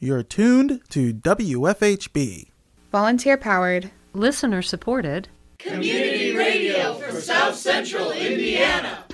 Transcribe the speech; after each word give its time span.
You're 0.00 0.22
tuned 0.22 0.80
to 0.90 1.12
WFHB. 1.12 2.50
Volunteer 2.92 3.36
powered, 3.36 3.90
listener 4.12 4.62
supported, 4.62 5.28
community 5.58 6.36
radio 6.36 6.94
for 6.94 7.20
South 7.20 7.56
Central 7.56 8.12
Indiana. 8.12 9.04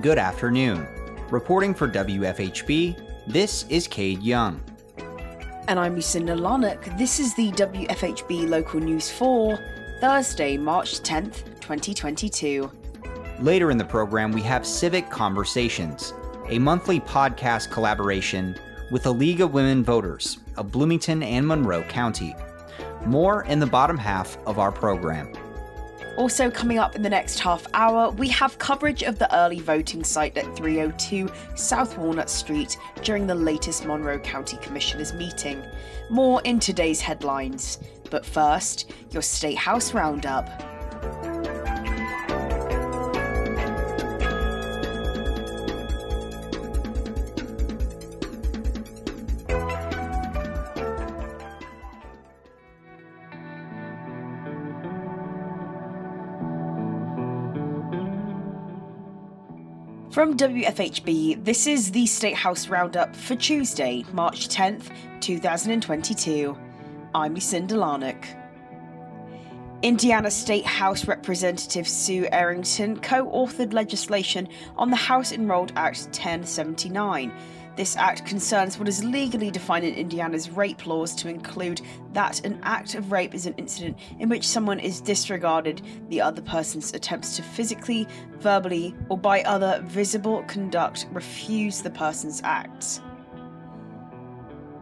Good 0.00 0.16
afternoon. 0.16 0.88
Reporting 1.30 1.74
for 1.74 1.86
WFHB, 1.86 3.26
this 3.26 3.66
is 3.68 3.86
Cade 3.86 4.22
Young. 4.22 4.62
And 5.68 5.80
I'm 5.80 5.96
Lucinda 5.96 6.32
Larnock. 6.32 6.96
This 6.96 7.18
is 7.18 7.34
the 7.34 7.50
WFHB 7.50 8.48
Local 8.48 8.78
News 8.78 9.10
for 9.10 9.58
Thursday, 10.00 10.56
March 10.56 11.00
10th, 11.00 11.42
2022. 11.60 12.70
Later 13.40 13.72
in 13.72 13.76
the 13.76 13.84
program, 13.84 14.30
we 14.30 14.42
have 14.42 14.64
Civic 14.64 15.10
Conversations, 15.10 16.14
a 16.50 16.60
monthly 16.60 17.00
podcast 17.00 17.72
collaboration 17.72 18.56
with 18.92 19.02
the 19.02 19.12
League 19.12 19.40
of 19.40 19.54
Women 19.54 19.82
Voters 19.82 20.38
of 20.56 20.70
Bloomington 20.70 21.24
and 21.24 21.44
Monroe 21.44 21.82
County. 21.82 22.36
More 23.04 23.42
in 23.46 23.58
the 23.58 23.66
bottom 23.66 23.98
half 23.98 24.38
of 24.46 24.60
our 24.60 24.70
program. 24.70 25.32
Also, 26.16 26.50
coming 26.50 26.78
up 26.78 26.96
in 26.96 27.02
the 27.02 27.10
next 27.10 27.38
half 27.38 27.66
hour, 27.74 28.10
we 28.10 28.28
have 28.28 28.58
coverage 28.58 29.02
of 29.02 29.18
the 29.18 29.34
early 29.36 29.60
voting 29.60 30.02
site 30.02 30.36
at 30.38 30.56
302 30.56 31.30
South 31.54 31.98
Walnut 31.98 32.30
Street 32.30 32.78
during 33.02 33.26
the 33.26 33.34
latest 33.34 33.84
Monroe 33.84 34.18
County 34.18 34.56
Commissioners 34.62 35.12
meeting. 35.12 35.62
More 36.08 36.40
in 36.44 36.58
today's 36.58 37.02
headlines. 37.02 37.78
But 38.10 38.24
first, 38.24 38.92
your 39.10 39.20
State 39.20 39.58
House 39.58 39.92
Roundup. 39.92 40.48
From 60.16 60.34
WFHB, 60.38 61.44
this 61.44 61.66
is 61.66 61.90
the 61.90 62.06
State 62.06 62.36
House 62.36 62.68
Roundup 62.68 63.14
for 63.14 63.36
Tuesday, 63.36 64.02
March 64.14 64.48
10th, 64.48 64.90
2022. 65.20 66.56
I'm 67.14 67.34
Lucinda 67.34 67.74
Larnock. 67.74 68.24
Indiana 69.82 70.30
State 70.30 70.64
House 70.64 71.06
Representative 71.06 71.86
Sue 71.86 72.26
Errington 72.32 72.98
co 72.98 73.26
authored 73.26 73.74
legislation 73.74 74.48
on 74.78 74.88
the 74.88 74.96
House 74.96 75.32
Enrolled 75.32 75.74
Act 75.76 76.06
1079 76.06 77.30
this 77.76 77.96
act 77.96 78.24
concerns 78.24 78.78
what 78.78 78.88
is 78.88 79.04
legally 79.04 79.50
defined 79.50 79.84
in 79.84 79.94
Indiana's 79.94 80.50
rape 80.50 80.86
laws 80.86 81.14
to 81.16 81.28
include 81.28 81.82
that 82.12 82.44
an 82.44 82.58
act 82.62 82.94
of 82.94 83.12
rape 83.12 83.34
is 83.34 83.46
an 83.46 83.54
incident 83.54 83.98
in 84.18 84.28
which 84.28 84.48
someone 84.48 84.80
is 84.80 85.00
disregarded 85.00 85.82
the 86.08 86.20
other 86.20 86.42
person's 86.42 86.94
attempts 86.94 87.36
to 87.36 87.42
physically, 87.42 88.08
verbally, 88.38 88.94
or 89.08 89.18
by 89.18 89.42
other 89.42 89.82
visible 89.84 90.42
conduct 90.44 91.06
refuse 91.12 91.82
the 91.82 91.90
person's 91.90 92.40
acts. 92.44 93.00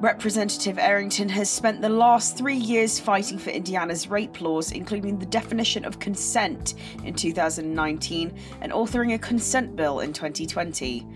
Representative 0.00 0.78
Errington 0.78 1.28
has 1.30 1.48
spent 1.48 1.80
the 1.80 1.88
last 1.88 2.36
three 2.36 2.56
years 2.56 3.00
fighting 3.00 3.38
for 3.38 3.50
Indiana's 3.50 4.08
rape 4.08 4.40
laws, 4.40 4.70
including 4.70 5.18
the 5.18 5.26
definition 5.26 5.84
of 5.84 5.98
consent 5.98 6.74
in 7.04 7.14
2019 7.14 8.34
and 8.60 8.72
authoring 8.72 9.14
a 9.14 9.18
consent 9.18 9.74
bill 9.76 10.00
in 10.00 10.12
2020. 10.12 11.06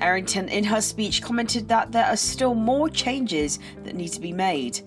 Errington, 0.00 0.48
in 0.48 0.64
her 0.64 0.80
speech, 0.80 1.22
commented 1.22 1.68
that 1.68 1.92
there 1.92 2.06
are 2.06 2.16
still 2.16 2.54
more 2.54 2.88
changes 2.88 3.58
that 3.84 3.96
need 3.96 4.08
to 4.08 4.20
be 4.20 4.32
made. 4.32 4.80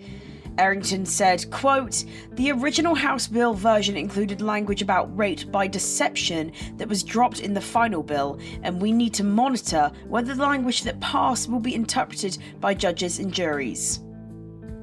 Errington 0.57 1.05
said, 1.05 1.49
quote, 1.49 2.03
The 2.33 2.51
original 2.51 2.93
House 2.93 3.27
bill 3.27 3.53
version 3.53 3.95
included 3.95 4.41
language 4.41 4.81
about 4.81 5.15
rape 5.17 5.51
by 5.51 5.67
deception 5.67 6.51
that 6.77 6.89
was 6.89 7.03
dropped 7.03 7.39
in 7.39 7.53
the 7.53 7.61
final 7.61 8.03
bill, 8.03 8.39
and 8.63 8.81
we 8.81 8.91
need 8.91 9.13
to 9.15 9.23
monitor 9.23 9.91
whether 10.07 10.35
the 10.35 10.41
language 10.41 10.83
that 10.83 10.99
passed 10.99 11.49
will 11.49 11.59
be 11.59 11.75
interpreted 11.75 12.37
by 12.59 12.73
judges 12.73 13.19
and 13.19 13.33
juries. 13.33 14.01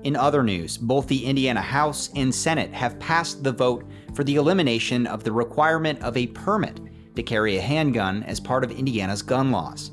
In 0.05 0.17
other 0.17 0.43
news, 0.43 0.79
both 0.79 1.07
the 1.07 1.25
Indiana 1.25 1.61
House 1.61 2.11
and 2.15 2.35
Senate 2.35 2.73
have 2.73 2.99
passed 2.99 3.43
the 3.43 3.53
vote 3.53 3.85
for 4.15 4.25
the 4.25 4.37
elimination 4.37 5.07
of 5.07 5.25
the 5.25 5.33
requirement 5.33 6.03
of 6.03 6.17
a 6.17 6.29
permit 6.29 6.81
to 7.17 7.23
carry 7.23 7.57
a 7.57 7.61
handgun 7.61 8.23
as 8.23 8.39
part 8.41 8.65
of 8.65 8.71
Indiana's 8.71 9.23
gun 9.23 9.51
laws. 9.51 9.91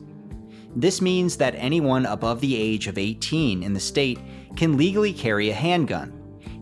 This 0.76 1.02
means 1.02 1.38
that 1.38 1.56
anyone 1.56 2.06
above 2.06 2.42
the 2.42 2.56
age 2.56 2.88
of 2.88 2.98
18 2.98 3.64
in 3.64 3.74
the 3.74 3.80
state 3.80 4.20
can 4.58 4.76
legally 4.76 5.14
carry 5.14 5.50
a 5.50 5.54
handgun, 5.54 6.14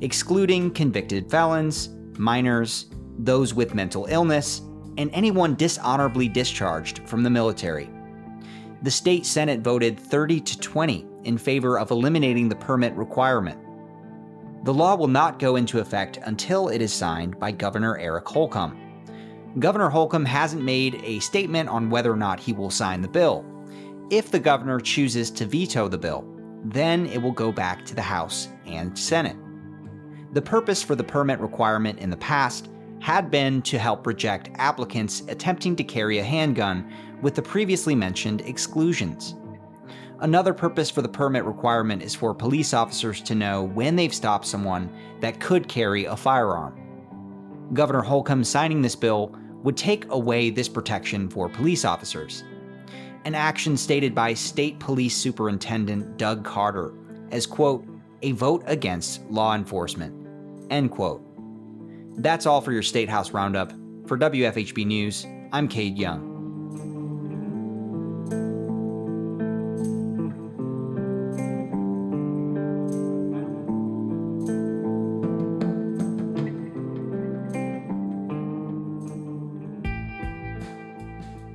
excluding 0.02 0.72
convicted 0.72 1.32
felons, 1.32 1.90
minors, 2.20 2.88
those 3.18 3.54
with 3.54 3.74
mental 3.74 4.06
illness, 4.06 4.62
and 4.98 5.10
anyone 5.14 5.56
dishonorably 5.56 6.28
discharged 6.28 7.00
from 7.08 7.24
the 7.24 7.30
military. 7.30 7.90
The 8.84 8.92
state 8.92 9.26
Senate 9.26 9.62
voted 9.62 10.00
30 10.00 10.42
to 10.42 10.60
20 10.60 11.08
in 11.24 11.38
favor 11.38 11.80
of 11.80 11.90
eliminating 11.90 12.50
the 12.50 12.56
permit 12.56 12.94
requirement. 12.94 13.60
The 14.66 14.74
law 14.74 14.96
will 14.96 15.08
not 15.08 15.40
go 15.40 15.56
into 15.56 15.80
effect 15.80 16.20
until 16.24 16.70
it 16.70 16.82
is 16.82 16.94
signed 16.94 17.40
by 17.40 17.52
Governor 17.52 17.98
Eric 17.98 18.28
Holcomb. 18.28 18.80
Governor 19.60 19.90
Holcomb 19.90 20.26
hasn't 20.26 20.64
made 20.64 21.02
a 21.04 21.20
statement 21.20 21.70
on 21.70 21.90
whether 21.90 22.12
or 22.12 22.18
not 22.18 22.40
he 22.40 22.54
will 22.54 22.70
sign 22.70 23.02
the 23.02 23.08
bill, 23.08 23.46
if 24.10 24.32
the 24.32 24.40
governor 24.40 24.80
chooses 24.80 25.32
to 25.32 25.46
veto 25.46 25.88
the 25.88 25.98
bill, 25.98 26.26
then 26.66 27.06
it 27.08 27.22
will 27.22 27.32
go 27.32 27.52
back 27.52 27.86
to 27.86 27.96
the 27.96 28.02
House 28.02 28.48
and 28.66 28.98
Senate. 28.98 29.38
The 30.34 30.42
purpose 30.42 30.82
for 30.82 30.96
the 30.96 31.04
permit 31.04 31.40
requirement 31.40 32.00
in 32.00 32.10
the 32.10 32.18
past 32.18 32.70
had 33.00 33.30
been 33.30 33.62
to 33.64 33.78
help 33.78 34.08
reject 34.08 34.50
applicants 34.56 35.24
attempting 35.28 35.76
to 35.76 35.84
carry 35.84 36.20
a 36.20 36.24
handgun 36.24 36.92
with 37.22 37.36
the 37.36 37.42
previously 37.42 37.96
mentioned 37.96 38.42
exclusions. 38.42 39.36
Another 40.20 40.54
purpose 40.54 40.90
for 40.90 41.02
the 41.02 41.10
permit 41.10 41.44
requirement 41.44 42.02
is 42.02 42.16
for 42.16 42.34
police 42.34 42.74
officers 42.74 43.22
to 43.24 43.36
know 43.36 43.64
when 43.64 43.96
they've 43.96 44.14
stopped 44.14 44.46
someone 44.46 44.90
that 45.20 45.40
could 45.42 45.68
carry 45.68 46.06
a 46.06 46.16
firearm. 46.16 46.80
Governor 47.74 48.02
Holcomb 48.02 48.44
signing 48.44 48.82
this 48.82 48.96
bill 48.96 49.36
would 49.64 49.76
take 49.76 50.10
away 50.12 50.50
this 50.50 50.70
protection 50.70 51.30
for 51.30 51.50
police 51.50 51.84
officers 51.84 52.44
an 53.26 53.36
action 53.36 53.78
stated 53.78 54.14
by 54.14 54.34
State 54.34 54.80
Police 54.80 55.16
Superintendent 55.16 56.18
Doug 56.18 56.44
Carter 56.44 56.94
as, 57.32 57.46
quote, 57.46 57.86
a 58.22 58.32
vote 58.32 58.64
against 58.68 59.22
law 59.30 59.56
enforcement, 59.56 60.14
end 60.70 60.92
quote. 60.92 61.22
That's 62.18 62.46
all 62.46 62.62
for 62.62 62.72
your 62.72 62.84
State 62.84 63.10
House 63.10 63.32
Roundup. 63.32 63.72
For 64.08 64.18
WFHB 64.18 64.86
News, 64.86 65.26
I'm 65.52 65.68
Cade 65.68 65.98
Young. 65.98 66.33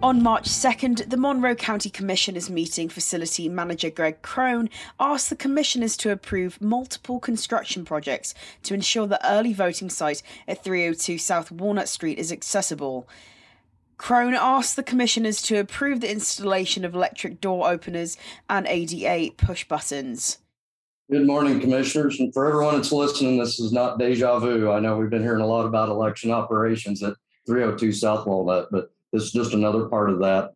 On 0.08 0.22
March 0.22 0.48
2nd, 0.48 1.10
the 1.10 1.19
Monroe 1.19 1.54
County 1.54 1.91
Commissioners 1.91 2.48
meeting 2.48 2.88
facility 2.88 3.46
manager 3.46 3.91
Greg 3.91 4.22
Crone 4.22 4.70
asked 4.98 5.28
the 5.28 5.36
commissioners 5.36 5.98
to 5.98 6.10
approve 6.10 6.62
multiple 6.62 7.20
construction 7.20 7.84
projects 7.84 8.32
to 8.62 8.72
ensure 8.72 9.06
the 9.06 9.20
early 9.30 9.52
voting 9.52 9.91
site 9.91 10.22
at 10.48 10.64
302 10.64 11.19
South 11.19 11.50
Walnut 11.52 11.90
Street 11.90 12.19
is 12.19 12.32
accessible. 12.32 13.06
Crone 13.99 14.32
asked 14.32 14.76
the 14.76 14.82
commissioners 14.82 15.43
to 15.43 15.58
approve 15.58 16.00
the 16.00 16.11
installation 16.11 16.87
of 16.87 16.94
electric 16.94 17.43
door 17.43 17.69
openers 17.69 18.16
and 18.49 18.66
ADA 18.66 19.34
push 19.37 19.69
buttons. 19.69 20.38
Good 21.11 21.26
morning, 21.26 21.61
commissioners. 21.61 22.19
And 22.19 22.32
for 22.32 22.49
everyone 22.49 22.76
that's 22.76 22.93
listening, 22.93 23.38
this 23.38 23.61
is 23.61 23.75
not 23.75 23.99
deja 23.99 24.38
vu. 24.38 24.70
I 24.70 24.81
know 24.81 24.96
we've 24.96 25.11
been 25.11 25.22
hearing 25.22 25.43
a 25.43 25.46
lot 25.46 25.66
about 25.66 25.90
election 25.90 26.31
operations 26.31 27.02
at 27.02 27.12
302 27.46 27.93
South 27.93 28.26
Walnut, 28.26 28.69
but 28.72 28.90
this 29.12 29.25
is 29.25 29.32
just 29.32 29.55
another 29.55 29.87
part 29.87 30.10
of 30.10 30.19
that. 30.20 30.52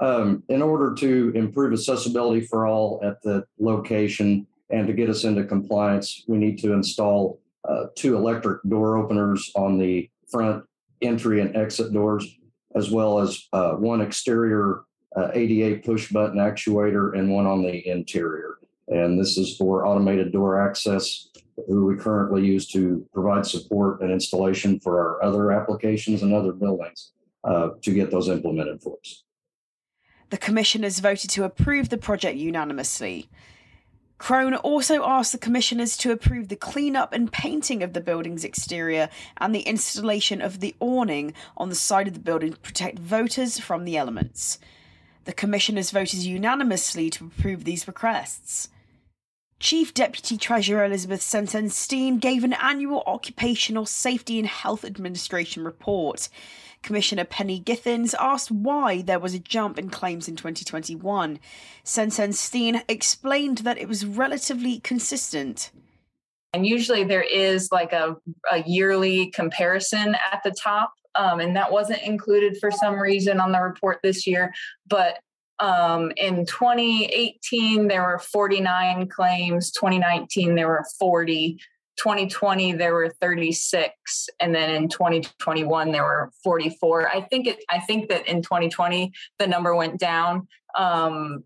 Um, 0.00 0.42
in 0.48 0.60
order 0.60 0.94
to 0.94 1.32
improve 1.34 1.72
accessibility 1.72 2.40
for 2.40 2.66
all 2.66 3.00
at 3.02 3.22
the 3.22 3.46
location 3.58 4.46
and 4.70 4.86
to 4.86 4.92
get 4.92 5.08
us 5.08 5.24
into 5.24 5.44
compliance, 5.44 6.24
we 6.26 6.36
need 6.36 6.58
to 6.60 6.72
install 6.72 7.38
uh, 7.68 7.86
two 7.94 8.16
electric 8.16 8.62
door 8.64 8.96
openers 8.96 9.50
on 9.54 9.78
the 9.78 10.10
front 10.30 10.64
entry 11.00 11.40
and 11.40 11.56
exit 11.56 11.92
doors, 11.92 12.26
as 12.74 12.90
well 12.90 13.20
as 13.20 13.46
uh, 13.52 13.72
one 13.72 14.00
exterior 14.00 14.82
uh, 15.16 15.28
ADA 15.32 15.80
push 15.82 16.10
button 16.10 16.38
actuator 16.38 17.16
and 17.16 17.30
one 17.30 17.46
on 17.46 17.62
the 17.62 17.86
interior. 17.88 18.58
And 18.88 19.18
this 19.18 19.38
is 19.38 19.56
for 19.56 19.86
automated 19.86 20.32
door 20.32 20.60
access 20.60 21.28
who 21.68 21.86
we 21.86 21.96
currently 21.96 22.44
use 22.44 22.66
to 22.66 23.06
provide 23.14 23.46
support 23.46 24.00
and 24.00 24.10
installation 24.10 24.80
for 24.80 24.98
our 24.98 25.22
other 25.22 25.52
applications 25.52 26.22
and 26.22 26.34
other 26.34 26.52
buildings 26.52 27.12
uh, 27.44 27.70
to 27.82 27.92
get 27.92 28.10
those 28.10 28.28
implemented 28.28 28.80
for 28.82 28.96
us. 29.00 29.22
The 30.30 30.38
commissioners 30.38 30.98
voted 30.98 31.30
to 31.30 31.44
approve 31.44 31.90
the 31.90 31.98
project 31.98 32.38
unanimously. 32.38 33.28
Crone 34.18 34.54
also 34.54 35.04
asked 35.04 35.32
the 35.32 35.38
commissioners 35.38 35.96
to 35.98 36.12
approve 36.12 36.48
the 36.48 36.56
cleanup 36.56 37.12
and 37.12 37.30
painting 37.30 37.82
of 37.82 37.92
the 37.92 38.00
building's 38.00 38.44
exterior 38.44 39.10
and 39.36 39.54
the 39.54 39.60
installation 39.60 40.40
of 40.40 40.60
the 40.60 40.74
awning 40.80 41.34
on 41.56 41.68
the 41.68 41.74
side 41.74 42.08
of 42.08 42.14
the 42.14 42.20
building 42.20 42.52
to 42.52 42.58
protect 42.60 42.98
voters 42.98 43.58
from 43.58 43.84
the 43.84 43.96
elements. 43.96 44.58
The 45.24 45.32
commissioners 45.32 45.90
voted 45.90 46.20
unanimously 46.20 47.10
to 47.10 47.26
approve 47.26 47.64
these 47.64 47.86
requests. 47.86 48.68
Chief 49.60 49.94
Deputy 49.94 50.36
Treasurer 50.36 50.84
Elizabeth 50.84 51.22
Sensen-Steen 51.22 52.18
gave 52.18 52.44
an 52.44 52.52
annual 52.54 53.02
Occupational 53.06 53.86
Safety 53.86 54.38
and 54.38 54.48
Health 54.48 54.84
Administration 54.84 55.64
report. 55.64 56.28
Commissioner 56.82 57.24
Penny 57.24 57.60
Githens 57.60 58.14
asked 58.18 58.50
why 58.50 59.00
there 59.00 59.18
was 59.18 59.32
a 59.32 59.38
jump 59.38 59.78
in 59.78 59.88
claims 59.88 60.28
in 60.28 60.36
2021. 60.36 61.38
Sensen-Steen 61.82 62.82
explained 62.88 63.58
that 63.58 63.78
it 63.78 63.88
was 63.88 64.04
relatively 64.04 64.80
consistent. 64.80 65.70
And 66.52 66.66
usually 66.66 67.04
there 67.04 67.22
is 67.22 67.70
like 67.72 67.92
a, 67.92 68.16
a 68.52 68.62
yearly 68.66 69.30
comparison 69.30 70.14
at 70.30 70.42
the 70.44 70.54
top 70.62 70.92
um, 71.16 71.40
and 71.40 71.54
that 71.56 71.70
wasn't 71.70 72.02
included 72.02 72.56
for 72.58 72.70
some 72.70 72.98
reason 72.98 73.40
on 73.40 73.52
the 73.52 73.60
report 73.60 74.00
this 74.02 74.26
year. 74.26 74.52
But 74.86 75.18
um, 75.60 76.12
in 76.16 76.46
2018, 76.46 77.88
there 77.88 78.02
were 78.02 78.18
49 78.18 79.08
claims. 79.08 79.70
2019, 79.72 80.54
there 80.54 80.68
were 80.68 80.84
40. 80.98 81.58
2020 81.96 82.72
there 82.72 82.92
were 82.92 83.14
36 83.20 84.28
and 84.40 84.52
then 84.52 84.68
in 84.68 84.88
2021 84.88 85.92
there 85.92 86.02
were 86.02 86.32
44 86.42 87.08
i 87.08 87.20
think 87.20 87.46
it 87.46 87.62
i 87.70 87.78
think 87.78 88.08
that 88.08 88.26
in 88.26 88.42
2020 88.42 89.12
the 89.38 89.46
number 89.46 89.72
went 89.76 90.00
down 90.00 90.48
um, 90.76 91.44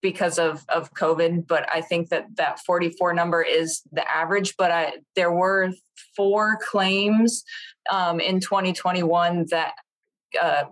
because 0.00 0.38
of 0.38 0.64
of 0.70 0.90
covid 0.94 1.46
but 1.46 1.68
i 1.70 1.82
think 1.82 2.08
that 2.08 2.24
that 2.36 2.60
44 2.60 3.12
number 3.12 3.42
is 3.42 3.82
the 3.92 4.10
average 4.10 4.54
but 4.56 4.70
i 4.70 4.94
there 5.16 5.32
were 5.32 5.70
four 6.16 6.58
claims 6.62 7.44
um, 7.92 8.20
in 8.20 8.40
2021 8.40 9.44
that 9.50 9.74
uh, 10.40 10.64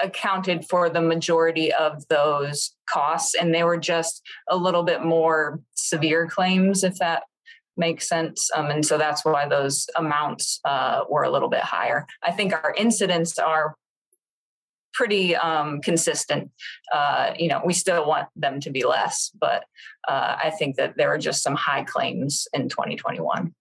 accounted 0.00 0.64
for 0.68 0.88
the 0.88 1.00
majority 1.00 1.72
of 1.72 2.06
those 2.08 2.74
costs 2.88 3.34
and 3.34 3.54
they 3.54 3.64
were 3.64 3.76
just 3.76 4.22
a 4.48 4.56
little 4.56 4.82
bit 4.82 5.04
more 5.04 5.60
severe 5.74 6.26
claims 6.26 6.82
if 6.82 6.96
that 6.98 7.24
makes 7.76 8.08
sense. 8.08 8.50
Um, 8.54 8.70
and 8.70 8.84
so 8.84 8.98
that's 8.98 9.24
why 9.24 9.48
those 9.48 9.86
amounts 9.96 10.60
uh, 10.64 11.04
were 11.08 11.22
a 11.22 11.30
little 11.30 11.48
bit 11.48 11.62
higher. 11.62 12.06
I 12.22 12.30
think 12.30 12.52
our 12.52 12.74
incidents 12.76 13.38
are 13.38 13.76
pretty 14.92 15.34
um, 15.34 15.80
consistent. 15.80 16.50
Uh, 16.92 17.32
you 17.38 17.48
know 17.48 17.62
we 17.64 17.72
still 17.72 18.06
want 18.06 18.28
them 18.36 18.60
to 18.60 18.70
be 18.70 18.84
less 18.84 19.30
but 19.40 19.64
uh, 20.06 20.36
i 20.42 20.50
think 20.50 20.76
that 20.76 20.94
there 20.96 21.08
were 21.08 21.18
just 21.18 21.42
some 21.42 21.54
high 21.54 21.82
claims 21.82 22.46
in 22.52 22.68
2021 22.68 23.54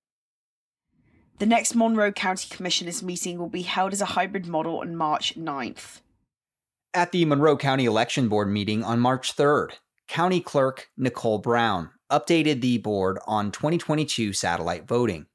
the 1.39 1.45
next 1.47 1.73
Monroe 1.73 2.11
County 2.11 2.47
Commissioners 2.51 3.01
meeting 3.01 3.39
will 3.39 3.49
be 3.49 3.63
held 3.63 3.93
as 3.93 4.01
a 4.01 4.05
hybrid 4.05 4.45
model 4.45 4.81
on 4.81 4.95
March 4.95 5.33
9th. 5.35 6.01
At 6.93 7.13
the 7.13 7.23
Monroe 7.23 7.55
County 7.55 7.85
Election 7.85 8.27
Board 8.27 8.49
meeting 8.49 8.83
on 8.83 8.99
March 8.99 9.37
3rd, 9.37 9.71
County 10.09 10.41
Clerk 10.41 10.89
Nicole 10.97 11.37
Brown 11.37 11.89
updated 12.11 12.59
the 12.59 12.79
board 12.79 13.17
on 13.25 13.49
2022 13.49 14.33
satellite 14.33 14.89
voting. 14.89 15.25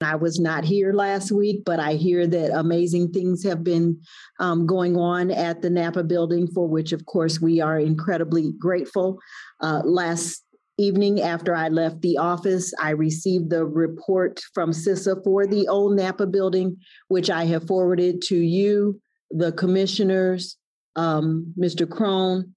I 0.00 0.14
was 0.14 0.40
not 0.40 0.64
here 0.64 0.94
last 0.94 1.30
week, 1.30 1.64
but 1.66 1.78
I 1.78 1.94
hear 1.94 2.26
that 2.26 2.58
amazing 2.58 3.12
things 3.12 3.44
have 3.44 3.62
been 3.62 4.00
um, 4.40 4.66
going 4.66 4.96
on 4.96 5.30
at 5.30 5.60
the 5.60 5.68
Napa 5.68 6.02
building, 6.02 6.46
for 6.46 6.66
which, 6.66 6.92
of 6.92 7.04
course, 7.04 7.42
we 7.42 7.60
are 7.60 7.78
incredibly 7.78 8.52
grateful. 8.58 9.18
Uh, 9.60 9.82
last 9.84 10.44
evening 10.78 11.20
after 11.20 11.54
I 11.54 11.68
left 11.68 12.00
the 12.00 12.16
office, 12.16 12.72
I 12.80 12.90
received 12.90 13.50
the 13.50 13.66
report 13.66 14.40
from 14.54 14.70
CISA 14.70 15.22
for 15.22 15.46
the 15.46 15.68
old 15.68 15.94
Napa 15.94 16.26
building, 16.26 16.78
which 17.08 17.28
I 17.28 17.44
have 17.44 17.66
forwarded 17.66 18.22
to 18.28 18.36
you, 18.36 18.98
the 19.30 19.52
commissioners, 19.52 20.56
um, 20.96 21.54
Mr. 21.58 21.88
Crone, 21.88 22.54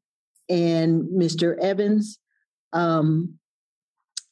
and 0.50 1.04
Mr. 1.10 1.58
Evans. 1.60 2.18
Um, 2.74 3.38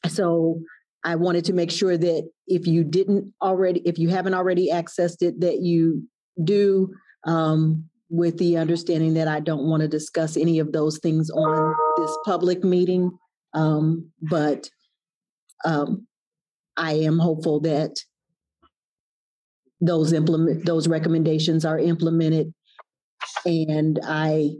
so 0.08 0.62
I 1.04 1.16
wanted 1.16 1.46
to 1.46 1.54
make 1.54 1.72
sure 1.72 1.98
that 1.98 2.30
if 2.48 2.66
you 2.66 2.84
didn't 2.84 3.34
already, 3.42 3.82
if 3.86 4.00
you 4.00 4.10
haven't 4.10 4.34
already 4.34 4.72
accessed 4.72 5.22
it, 5.22 5.40
that 5.42 5.62
you 5.62 6.08
do. 6.44 6.94
Um, 7.24 7.90
with 8.10 8.38
the 8.38 8.58
understanding 8.58 9.16
that 9.16 9.28
I 9.28 9.40
don't 9.40 9.68
want 9.68 9.82
to 9.82 9.88
discuss 9.88 10.38
any 10.38 10.60
of 10.60 10.72
those 10.72 11.00
things 11.00 11.30
on 11.30 11.76
this 11.98 12.18
public 12.26 12.64
meeting. 12.64 13.12
Um, 13.54 14.12
but 14.22 14.70
um, 15.66 16.08
I 16.78 16.94
am 16.94 17.20
hopeful 17.20 17.60
that 17.62 17.98
those 19.82 20.14
implement 20.14 20.66
those 20.66 20.88
recommendations 20.88 21.66
are 21.66 21.78
implemented. 21.78 22.54
And 23.46 24.00
I 24.04 24.52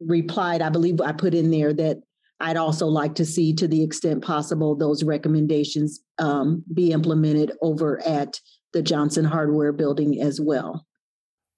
replied, 0.00 0.62
I 0.62 0.68
believe 0.68 1.00
I 1.00 1.12
put 1.12 1.34
in 1.34 1.50
there 1.50 1.72
that 1.74 1.98
I'd 2.40 2.56
also 2.56 2.86
like 2.86 3.14
to 3.16 3.26
see, 3.26 3.52
to 3.54 3.68
the 3.68 3.82
extent 3.82 4.24
possible, 4.24 4.74
those 4.74 5.04
recommendations 5.04 6.00
um, 6.18 6.64
be 6.72 6.92
implemented 6.92 7.52
over 7.60 8.00
at 8.06 8.40
the 8.72 8.82
Johnson 8.82 9.24
Hardware 9.24 9.72
building 9.72 10.20
as 10.20 10.40
well. 10.40 10.86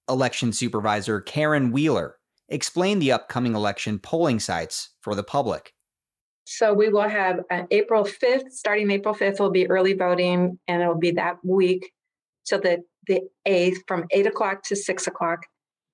Election 0.09 0.51
Supervisor 0.51 1.21
Karen 1.21 1.71
Wheeler 1.71 2.17
explained 2.49 3.01
the 3.01 3.13
upcoming 3.13 3.55
election 3.55 3.99
polling 3.99 4.39
sites 4.39 4.89
for 5.01 5.15
the 5.15 5.23
public. 5.23 5.73
So 6.45 6.73
we 6.73 6.89
will 6.89 7.07
have 7.07 7.39
uh, 7.49 7.63
April 7.71 8.03
5th, 8.03 8.51
starting 8.51 8.91
April 8.91 9.15
5th 9.15 9.39
will 9.39 9.51
be 9.51 9.69
early 9.69 9.93
voting, 9.93 10.59
and 10.67 10.81
it'll 10.81 10.99
be 10.99 11.11
that 11.11 11.37
week 11.43 11.89
till 12.45 12.59
the, 12.59 12.83
the 13.07 13.21
8th 13.47 13.77
from 13.87 14.05
8 14.11 14.27
o'clock 14.27 14.63
to 14.63 14.75
6 14.75 15.07
o'clock. 15.07 15.45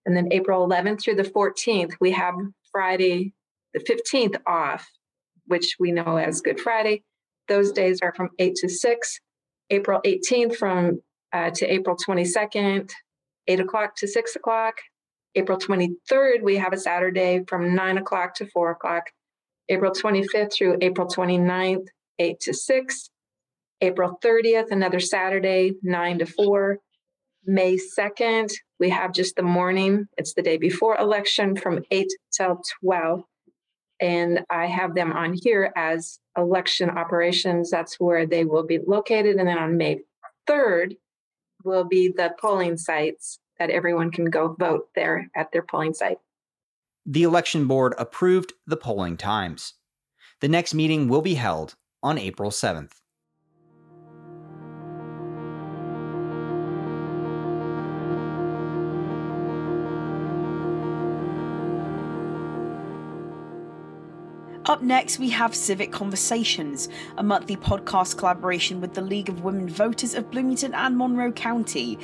And 0.10 0.18
then 0.18 0.34
April 0.34 0.68
11th 0.68 1.04
through 1.04 1.18
the 1.18 1.22
14th, 1.22 1.94
we 2.02 2.10
have 2.14 2.34
Friday 2.72 3.32
the 3.76 3.80
15th 3.80 4.38
off, 4.48 4.90
which 5.46 5.76
we 5.80 5.92
know 5.92 6.18
as 6.18 6.42
Good 6.42 6.60
Friday. 6.60 7.04
Those 7.48 7.72
days 7.72 8.00
are 8.02 8.12
from 8.16 8.30
8 8.40 8.56
to 8.56 8.70
6. 8.70 9.20
April 9.70 10.02
18th 10.04 10.56
from 10.56 11.00
uh, 11.32 11.52
to 11.52 11.72
April 11.72 11.96
22nd, 11.96 12.90
8 13.48 13.60
o'clock 13.60 13.96
to 13.98 14.08
6 14.08 14.36
o'clock. 14.36 14.78
April 15.36 15.60
23rd, 15.60 16.42
we 16.42 16.58
have 16.58 16.74
a 16.74 16.78
Saturday 16.80 17.44
from 17.48 17.76
9 17.76 18.00
o'clock 18.00 18.34
to 18.34 18.48
4 18.48 18.72
o'clock. 18.72 19.12
April 19.70 19.92
25th 19.92 20.54
through 20.56 20.80
April 20.82 21.08
29th, 21.08 21.86
8 22.18 22.40
to 22.40 22.52
6. 22.56 23.10
April 23.82 24.18
30th, 24.26 24.72
another 24.72 25.00
Saturday, 25.00 25.74
9 25.84 26.18
to 26.18 26.26
4. 26.26 26.80
May 27.46 27.78
2nd, 27.78 28.52
we 28.80 28.90
have 28.90 29.14
just 29.14 29.36
the 29.36 29.44
morning. 29.44 30.08
It's 30.18 30.34
the 30.34 30.42
day 30.42 30.58
before 30.58 30.98
election 30.98 31.56
from 31.56 31.84
8 31.92 32.08
till 32.32 32.62
12. 32.84 33.24
And 34.02 34.42
I 34.50 34.68
have 34.68 34.96
them 34.96 35.12
on 35.12 35.34
here 35.34 35.74
as 35.76 36.20
election 36.38 36.90
operations. 36.90 37.70
That's 37.70 38.00
where 38.00 38.26
they 38.26 38.46
will 38.46 38.66
be 38.66 38.80
located. 38.86 39.36
And 39.36 39.48
then 39.48 39.58
on 39.58 39.78
May 39.78 40.00
3rd 40.48 40.96
will 41.64 41.84
be 41.84 42.14
the 42.16 42.34
polling 42.40 42.78
sites 42.78 43.40
that 43.58 43.70
everyone 43.70 44.12
can 44.12 44.26
go 44.26 44.56
vote 44.58 44.88
there 44.96 45.30
at 45.36 45.52
their 45.52 45.64
polling 45.64 45.94
site 45.94 46.20
the 47.12 47.24
election 47.24 47.66
board 47.66 47.96
approved 47.98 48.54
the 48.68 48.78
polling 48.78 49.18
times. 49.18 49.74
The 50.42 50.48
next 50.48 50.76
meeting 50.76 51.08
will 51.08 51.24
be 51.24 51.34
held 51.34 51.76
on 52.04 52.20
April 52.20 52.52
7th. 52.52 52.99
Up 64.70 64.84
next, 64.84 65.18
we 65.18 65.30
have 65.30 65.56
Civic 65.56 65.92
Conversations, 65.92 66.90
a 67.18 67.24
monthly 67.24 67.56
podcast 67.56 68.20
collaboration 68.20 68.80
with 68.80 68.94
the 68.94 69.02
League 69.02 69.28
of 69.28 69.44
Women 69.44 69.68
Voters 69.68 70.14
of 70.14 70.30
Bloomington 70.30 70.76
and 70.76 70.96
Monroe 70.96 71.32
County. 71.32 71.98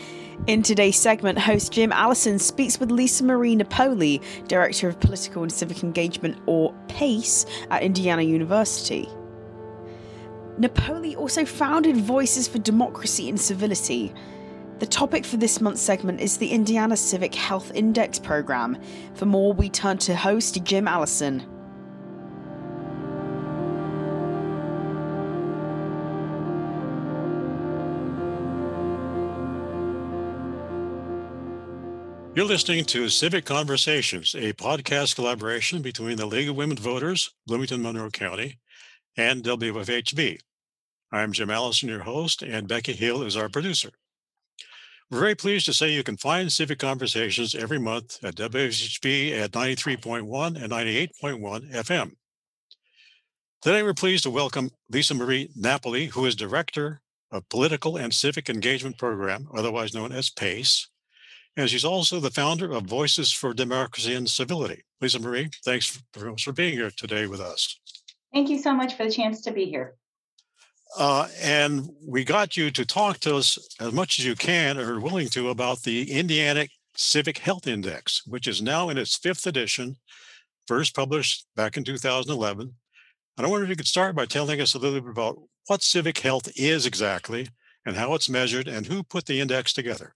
In 0.48 0.64
today's 0.64 0.98
segment, 0.98 1.38
host 1.38 1.72
Jim 1.72 1.92
Allison 1.92 2.40
speaks 2.40 2.80
with 2.80 2.90
Lisa 2.90 3.24
Marie 3.24 3.56
Napoli, 3.56 4.20
Director 4.48 4.90
of 4.90 5.00
Political 5.00 5.44
and 5.44 5.52
Civic 5.52 5.84
Engagement, 5.84 6.40
or 6.48 6.74
PACE, 6.88 7.46
at 7.70 7.84
Indiana 7.84 8.24
University. 8.24 9.08
Napoli 10.58 11.16
also 11.16 11.46
founded 11.46 11.98
Voices 11.98 12.48
for 12.48 12.58
Democracy 12.58 13.30
and 13.30 13.40
Civility. 13.40 14.12
The 14.80 14.88
topic 14.88 15.24
for 15.24 15.38
this 15.38 15.62
month's 15.62 15.82
segment 15.82 16.20
is 16.20 16.38
the 16.38 16.50
Indiana 16.50 16.98
Civic 16.98 17.36
Health 17.36 17.72
Index 17.76 18.18
program. 18.18 18.82
For 19.14 19.28
more, 19.28 19.54
we 19.54 19.70
turn 19.70 20.00
to 20.00 20.16
host 20.16 20.64
Jim 20.64 20.88
Allison. 20.88 21.46
You're 32.36 32.44
listening 32.44 32.84
to 32.88 33.08
Civic 33.08 33.46
Conversations, 33.46 34.36
a 34.36 34.52
podcast 34.52 35.16
collaboration 35.16 35.82
between 35.82 36.18
the 36.18 36.26
League 36.26 36.50
of 36.50 36.58
Women 36.58 36.76
Voters, 36.76 37.34
Bloomington 37.48 37.82
Monroe 37.82 38.10
County, 38.10 38.60
and 39.16 39.42
WFHB. 39.42 40.40
I'm 41.14 41.32
Jim 41.32 41.50
Allison, 41.50 41.88
your 41.88 42.04
host, 42.04 42.42
and 42.42 42.68
Becky 42.68 42.92
Hill 42.92 43.24
is 43.24 43.38
our 43.38 43.48
producer. 43.48 43.92
We're 45.10 45.22
very 45.22 45.36
pleased 45.36 45.66
to 45.68 45.74
say 45.74 45.94
you 45.94 46.04
can 46.04 46.18
find 46.18 46.52
Civic 46.52 46.78
Conversations 46.78 47.56
every 47.56 47.80
month 47.80 48.22
at 48.22 48.36
WFHB 48.36 49.32
at 49.40 49.52
93.1 49.52 50.62
and 50.62 50.74
98.1 50.74 51.72
FM. 51.72 52.12
Today, 53.62 53.82
we're 53.82 53.94
pleased 53.94 54.24
to 54.24 54.30
welcome 54.30 54.72
Lisa 54.90 55.14
Marie 55.14 55.52
Napoli, 55.56 56.08
who 56.08 56.26
is 56.26 56.36
Director 56.36 57.00
of 57.32 57.48
Political 57.48 57.96
and 57.96 58.14
Civic 58.14 58.50
Engagement 58.50 58.98
Program, 58.98 59.48
otherwise 59.56 59.94
known 59.94 60.12
as 60.12 60.30
PACE, 60.30 60.90
and 61.58 61.70
she's 61.70 61.86
also 61.86 62.20
the 62.20 62.32
founder 62.32 62.72
of 62.72 62.84
Voices 62.84 63.32
for 63.32 63.54
Democracy 63.54 64.14
and 64.14 64.30
Civility. 64.30 64.84
Lisa 65.02 65.20
Marie, 65.20 65.50
thanks 65.64 66.02
for, 66.14 66.36
for 66.38 66.52
being 66.52 66.74
here 66.74 66.92
today 66.92 67.28
with 67.28 67.40
us. 67.40 67.80
Thank 68.34 68.50
you 68.50 68.58
so 68.58 68.74
much 68.74 68.96
for 68.96 69.06
the 69.06 69.12
chance 69.12 69.42
to 69.42 69.52
be 69.52 69.66
here. 69.66 69.96
Uh, 70.98 71.28
and 71.42 71.90
we 72.06 72.24
got 72.24 72.56
you 72.56 72.72
to 72.72 72.86
talk 72.86 73.20
to 73.20 73.36
us 73.36 73.58
as 73.80 73.92
much 73.92 74.20
as 74.20 74.26
you 74.26 74.36
can 74.36 74.78
or 74.78 75.00
willing 75.00 75.28
to 75.30 75.50
about 75.50 75.82
the 75.84 76.12
Indiana 76.12 76.68
Civic 76.96 77.38
Health 77.38 77.68
Index, 77.68 78.22
which 78.26 78.48
is 78.48 78.62
now 78.62 78.90
in 78.90 78.98
its 78.98 79.18
fifth 79.18 79.46
edition, 79.46 79.98
first 80.68 80.96
published 80.96 81.46
back 81.56 81.78
in 81.78 81.84
2011. 81.84 82.74
And 83.38 83.46
I 83.46 83.50
wonder 83.50 83.66
if 83.66 83.70
you 83.70 83.76
could 83.76 83.88
start 83.88 84.16
by 84.16 84.26
telling 84.26 84.62
us 84.62 84.74
a 84.74 84.80
little 84.80 85.02
bit 85.02 85.10
about 85.10 85.38
what 85.68 85.82
civic 85.82 86.20
health 86.20 86.50
is 86.56 86.86
exactly 86.86 87.50
and 87.86 87.96
how 87.96 88.14
it's 88.14 88.30
measured 88.30 88.68
and 88.68 88.86
who 88.86 89.04
put 89.04 89.26
the 89.26 89.42
index 89.42 89.74
together. 89.74 90.16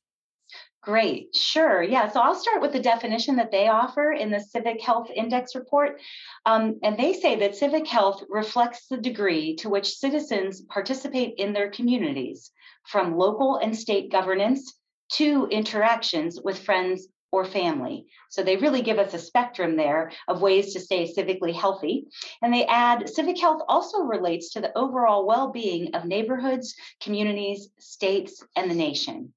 Great, 0.82 1.36
sure. 1.36 1.84
Yeah, 1.84 2.10
so 2.10 2.22
I'll 2.22 2.36
start 2.36 2.62
with 2.62 2.72
the 2.72 2.80
definition 2.80 3.36
that 3.36 3.52
they 3.52 3.68
offer 3.68 4.14
in 4.14 4.32
the 4.32 4.40
Civic 4.40 4.82
Health 4.82 5.10
Index 5.14 5.54
report. 5.54 6.00
Um, 6.46 6.80
and 6.84 6.98
they 6.98 7.12
say 7.14 7.36
that 7.40 7.58
civic 7.58 7.86
health 7.86 8.24
reflects 8.30 8.88
the 8.88 8.96
degree 8.96 9.58
to 9.58 9.70
which 9.70 9.98
citizens 9.98 10.62
participate 10.62 11.36
in 11.38 11.52
their 11.52 11.70
communities, 11.70 12.52
from 12.86 13.18
local 13.18 13.58
and 13.58 13.78
state 13.78 14.10
governance 14.10 14.74
to 15.14 15.48
interactions 15.52 16.40
with 16.42 16.64
friends 16.64 17.10
or 17.32 17.44
family. 17.44 18.08
So 18.30 18.42
they 18.42 18.56
really 18.56 18.82
give 18.82 19.00
us 19.00 19.14
a 19.14 19.20
spectrum 19.20 19.76
there 19.76 20.12
of 20.30 20.42
ways 20.42 20.74
to 20.74 20.80
stay 20.80 21.14
civically 21.14 21.54
healthy. 21.54 22.06
And 22.42 22.54
they 22.54 22.66
add 22.66 23.10
civic 23.10 23.38
health 23.38 23.62
also 23.68 24.00
relates 24.00 24.54
to 24.54 24.62
the 24.62 24.76
overall 24.78 25.28
well 25.28 25.52
being 25.52 25.94
of 25.94 26.06
neighborhoods, 26.06 26.74
communities, 27.02 27.70
states, 27.80 28.42
and 28.56 28.72
the 28.72 28.76
nation. 28.76 29.34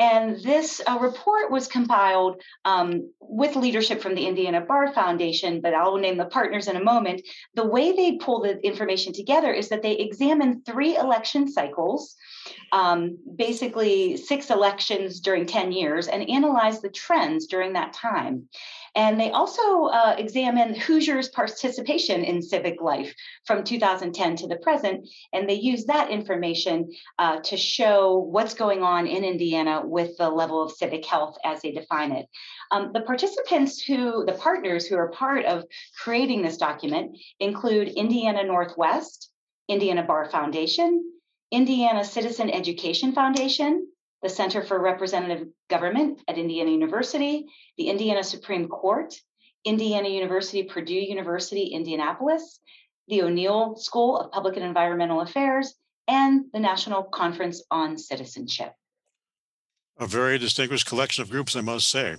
And 0.00 0.42
this 0.42 0.80
uh, 0.88 0.98
report 0.98 1.50
was 1.50 1.68
compiled 1.68 2.42
um, 2.64 3.12
with 3.20 3.54
leadership 3.54 4.00
from 4.00 4.14
the 4.14 4.26
Indiana 4.26 4.62
Bar 4.62 4.94
Foundation, 4.94 5.60
but 5.60 5.74
I'll 5.74 5.98
name 5.98 6.16
the 6.16 6.24
partners 6.24 6.68
in 6.68 6.76
a 6.76 6.82
moment. 6.82 7.20
The 7.54 7.66
way 7.66 7.92
they 7.92 8.16
pull 8.16 8.40
the 8.40 8.58
information 8.66 9.12
together 9.12 9.52
is 9.52 9.68
that 9.68 9.82
they 9.82 9.92
examine 9.92 10.62
three 10.62 10.96
election 10.96 11.52
cycles, 11.52 12.16
um, 12.72 13.18
basically 13.36 14.16
six 14.16 14.50
elections 14.50 15.20
during 15.20 15.46
10 15.46 15.72
years, 15.72 16.08
and 16.08 16.28
analyze 16.28 16.80
the 16.80 16.90
trends 16.90 17.46
during 17.46 17.72
that 17.74 17.92
time. 17.92 18.48
And 18.94 19.20
they 19.20 19.30
also 19.30 19.84
uh, 19.84 20.16
examine 20.18 20.74
Hoosiers' 20.74 21.28
participation 21.28 22.24
in 22.24 22.42
civic 22.42 22.80
life 22.80 23.14
from 23.44 23.62
2010 23.62 24.36
to 24.36 24.48
the 24.48 24.56
present. 24.56 25.08
And 25.32 25.48
they 25.48 25.54
use 25.54 25.84
that 25.84 26.10
information 26.10 26.90
uh, 27.18 27.40
to 27.44 27.56
show 27.56 28.18
what's 28.18 28.54
going 28.54 28.82
on 28.82 29.06
in 29.06 29.24
Indiana 29.24 29.82
with 29.84 30.16
the 30.16 30.28
level 30.28 30.62
of 30.62 30.72
civic 30.72 31.04
health 31.06 31.36
as 31.44 31.62
they 31.62 31.70
define 31.70 32.12
it. 32.12 32.26
Um, 32.72 32.90
the 32.92 33.02
participants 33.02 33.80
who, 33.80 34.24
the 34.24 34.32
partners 34.32 34.86
who 34.86 34.96
are 34.96 35.10
part 35.10 35.44
of 35.44 35.64
creating 36.02 36.42
this 36.42 36.56
document 36.56 37.16
include 37.38 37.88
Indiana 37.88 38.44
Northwest, 38.44 39.30
Indiana 39.68 40.02
Bar 40.02 40.30
Foundation, 40.30 41.09
Indiana 41.50 42.04
Citizen 42.04 42.50
Education 42.50 43.12
Foundation, 43.12 43.88
the 44.22 44.28
Center 44.28 44.62
for 44.62 44.80
Representative 44.80 45.48
Government 45.68 46.20
at 46.28 46.38
Indiana 46.38 46.70
University, 46.70 47.46
the 47.76 47.88
Indiana 47.88 48.22
Supreme 48.22 48.68
Court, 48.68 49.14
Indiana 49.64 50.08
University, 50.08 50.62
Purdue 50.62 50.94
University, 50.94 51.66
Indianapolis, 51.66 52.60
the 53.08 53.22
O'Neill 53.22 53.76
School 53.76 54.18
of 54.18 54.30
Public 54.30 54.56
and 54.56 54.64
Environmental 54.64 55.20
Affairs, 55.20 55.74
and 56.06 56.44
the 56.52 56.60
National 56.60 57.02
Conference 57.02 57.62
on 57.70 57.98
Citizenship. 57.98 58.72
A 59.98 60.06
very 60.06 60.38
distinguished 60.38 60.86
collection 60.86 61.22
of 61.22 61.30
groups, 61.30 61.56
I 61.56 61.60
must 61.60 61.88
say. 61.88 62.16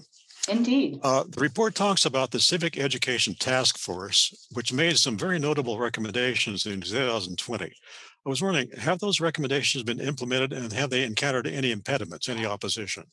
Indeed. 0.48 1.00
Uh, 1.04 1.24
the 1.28 1.40
report 1.40 1.76
talks 1.76 2.06
about 2.06 2.32
the 2.32 2.40
Civic 2.40 2.78
Education 2.78 3.36
Task 3.36 3.78
Force, 3.78 4.48
which 4.52 4.74
made 4.74 4.98
some 4.98 5.18
very 5.18 5.40
notable 5.40 5.78
recommendations 5.78 6.66
in 6.66 6.82
2020. 6.82 7.72
I 8.26 8.30
was 8.30 8.42
wondering, 8.42 8.70
have 8.78 9.00
those 9.00 9.20
recommendations 9.20 9.84
been 9.84 10.00
implemented 10.00 10.54
and 10.54 10.72
have 10.74 10.92
they 10.92 11.04
encountered 11.04 11.48
any 11.48 11.72
impediments, 11.72 12.30
any 12.30 12.46
opposition? 12.46 13.06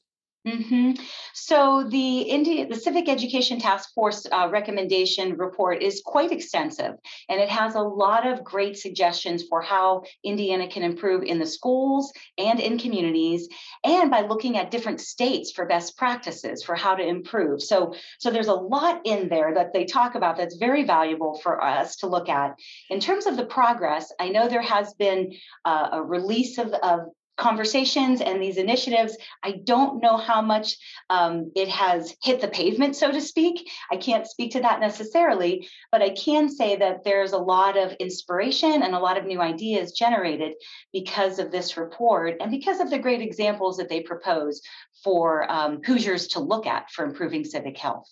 Mm-hmm. 0.48 0.92
So 1.34 1.86
the 1.88 2.20
India, 2.22 2.66
the 2.66 2.74
Civic 2.74 3.08
Education 3.08 3.58
Task 3.60 3.92
Force 3.94 4.26
uh, 4.32 4.48
recommendation 4.50 5.36
report 5.36 5.82
is 5.82 6.02
quite 6.04 6.32
extensive, 6.32 6.94
and 7.28 7.40
it 7.40 7.48
has 7.48 7.74
a 7.74 7.80
lot 7.80 8.26
of 8.26 8.42
great 8.42 8.78
suggestions 8.78 9.44
for 9.48 9.60
how 9.60 10.02
Indiana 10.24 10.66
can 10.68 10.82
improve 10.82 11.22
in 11.22 11.38
the 11.38 11.46
schools 11.46 12.12
and 12.38 12.60
in 12.60 12.78
communities, 12.78 13.48
and 13.84 14.10
by 14.10 14.22
looking 14.22 14.56
at 14.56 14.70
different 14.70 15.00
states 15.00 15.52
for 15.52 15.66
best 15.66 15.96
practices 15.96 16.62
for 16.62 16.74
how 16.74 16.94
to 16.94 17.06
improve. 17.06 17.62
So, 17.62 17.94
so 18.18 18.30
there's 18.30 18.48
a 18.48 18.54
lot 18.54 19.02
in 19.04 19.28
there 19.28 19.54
that 19.54 19.72
they 19.72 19.84
talk 19.84 20.14
about 20.14 20.36
that's 20.36 20.56
very 20.56 20.84
valuable 20.84 21.38
for 21.42 21.62
us 21.62 21.96
to 21.96 22.06
look 22.06 22.28
at. 22.28 22.54
In 22.88 23.00
terms 23.00 23.26
of 23.26 23.36
the 23.36 23.46
progress, 23.46 24.12
I 24.18 24.30
know 24.30 24.48
there 24.48 24.62
has 24.62 24.94
been 24.94 25.32
uh, 25.64 25.88
a 25.92 26.02
release 26.02 26.58
of, 26.58 26.72
of 26.72 27.00
conversations 27.38 28.20
and 28.20 28.42
these 28.42 28.58
initiatives. 28.58 29.16
I 29.42 29.60
don't 29.64 30.02
know 30.02 30.16
how 30.16 30.42
much 30.42 30.76
um, 31.08 31.52
it 31.54 31.68
has 31.68 32.14
hit 32.22 32.40
the 32.40 32.48
pavement, 32.48 32.96
so 32.96 33.10
to 33.10 33.20
speak. 33.20 33.70
I 33.90 33.96
can't 33.96 34.26
speak 34.26 34.52
to 34.52 34.60
that 34.60 34.80
necessarily, 34.80 35.68
but 35.90 36.02
I 36.02 36.10
can 36.10 36.48
say 36.50 36.76
that 36.76 37.04
there's 37.04 37.32
a 37.32 37.38
lot 37.38 37.78
of 37.78 37.92
inspiration 37.92 38.82
and 38.82 38.94
a 38.94 38.98
lot 38.98 39.16
of 39.16 39.24
new 39.24 39.40
ideas 39.40 39.92
generated 39.92 40.54
because 40.92 41.38
of 41.38 41.50
this 41.50 41.76
report 41.76 42.34
and 42.40 42.50
because 42.50 42.80
of 42.80 42.90
the 42.90 42.98
great 42.98 43.22
examples 43.22 43.76
that 43.78 43.88
they 43.88 44.00
propose 44.00 44.60
for 45.02 45.50
um, 45.50 45.80
Hoosiers 45.84 46.26
to 46.28 46.40
look 46.40 46.66
at 46.66 46.90
for 46.90 47.04
improving 47.04 47.44
civic 47.44 47.78
health. 47.78 48.08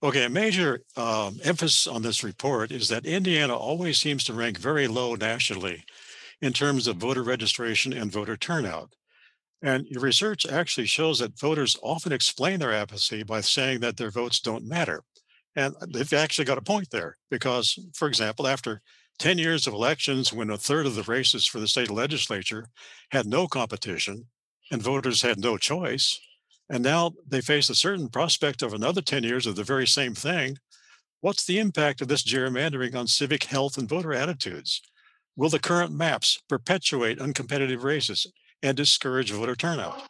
Okay, 0.00 0.24
a 0.24 0.30
major 0.30 0.82
um, 0.96 1.40
emphasis 1.42 1.88
on 1.88 2.02
this 2.02 2.22
report 2.22 2.70
is 2.70 2.88
that 2.88 3.04
Indiana 3.04 3.56
always 3.56 3.98
seems 3.98 4.22
to 4.24 4.32
rank 4.32 4.56
very 4.56 4.86
low 4.86 5.16
nationally 5.16 5.84
in 6.40 6.52
terms 6.52 6.86
of 6.86 6.96
voter 6.96 7.22
registration 7.22 7.92
and 7.92 8.12
voter 8.12 8.36
turnout. 8.36 8.94
And 9.62 9.86
your 9.88 10.02
research 10.02 10.46
actually 10.46 10.86
shows 10.86 11.18
that 11.18 11.38
voters 11.38 11.76
often 11.82 12.12
explain 12.12 12.60
their 12.60 12.72
apathy 12.72 13.24
by 13.24 13.40
saying 13.40 13.80
that 13.80 13.96
their 13.96 14.10
votes 14.10 14.40
don't 14.40 14.66
matter. 14.66 15.02
And 15.56 15.74
they've 15.92 16.12
actually 16.12 16.44
got 16.44 16.58
a 16.58 16.62
point 16.62 16.90
there 16.90 17.16
because, 17.30 17.76
for 17.94 18.06
example, 18.06 18.46
after 18.46 18.80
10 19.18 19.38
years 19.38 19.66
of 19.66 19.74
elections, 19.74 20.32
when 20.32 20.50
a 20.50 20.56
third 20.56 20.86
of 20.86 20.94
the 20.94 21.02
races 21.02 21.44
for 21.44 21.58
the 21.58 21.66
state 21.66 21.90
legislature 21.90 22.66
had 23.10 23.26
no 23.26 23.48
competition 23.48 24.26
and 24.70 24.80
voters 24.80 25.22
had 25.22 25.40
no 25.40 25.56
choice, 25.56 26.20
and 26.70 26.84
now 26.84 27.12
they 27.26 27.40
face 27.40 27.68
a 27.70 27.74
certain 27.74 28.08
prospect 28.08 28.62
of 28.62 28.74
another 28.74 29.00
10 29.00 29.24
years 29.24 29.46
of 29.46 29.56
the 29.56 29.64
very 29.64 29.86
same 29.86 30.14
thing, 30.14 30.56
what's 31.20 31.46
the 31.46 31.58
impact 31.58 32.00
of 32.00 32.06
this 32.08 32.22
gerrymandering 32.22 32.94
on 32.94 33.08
civic 33.08 33.44
health 33.44 33.78
and 33.78 33.88
voter 33.88 34.12
attitudes? 34.12 34.80
Will 35.38 35.50
the 35.50 35.60
current 35.60 35.92
maps 35.92 36.42
perpetuate 36.48 37.20
uncompetitive 37.20 37.84
races 37.84 38.26
and 38.60 38.76
discourage 38.76 39.30
voter 39.30 39.54
turnout? 39.54 40.02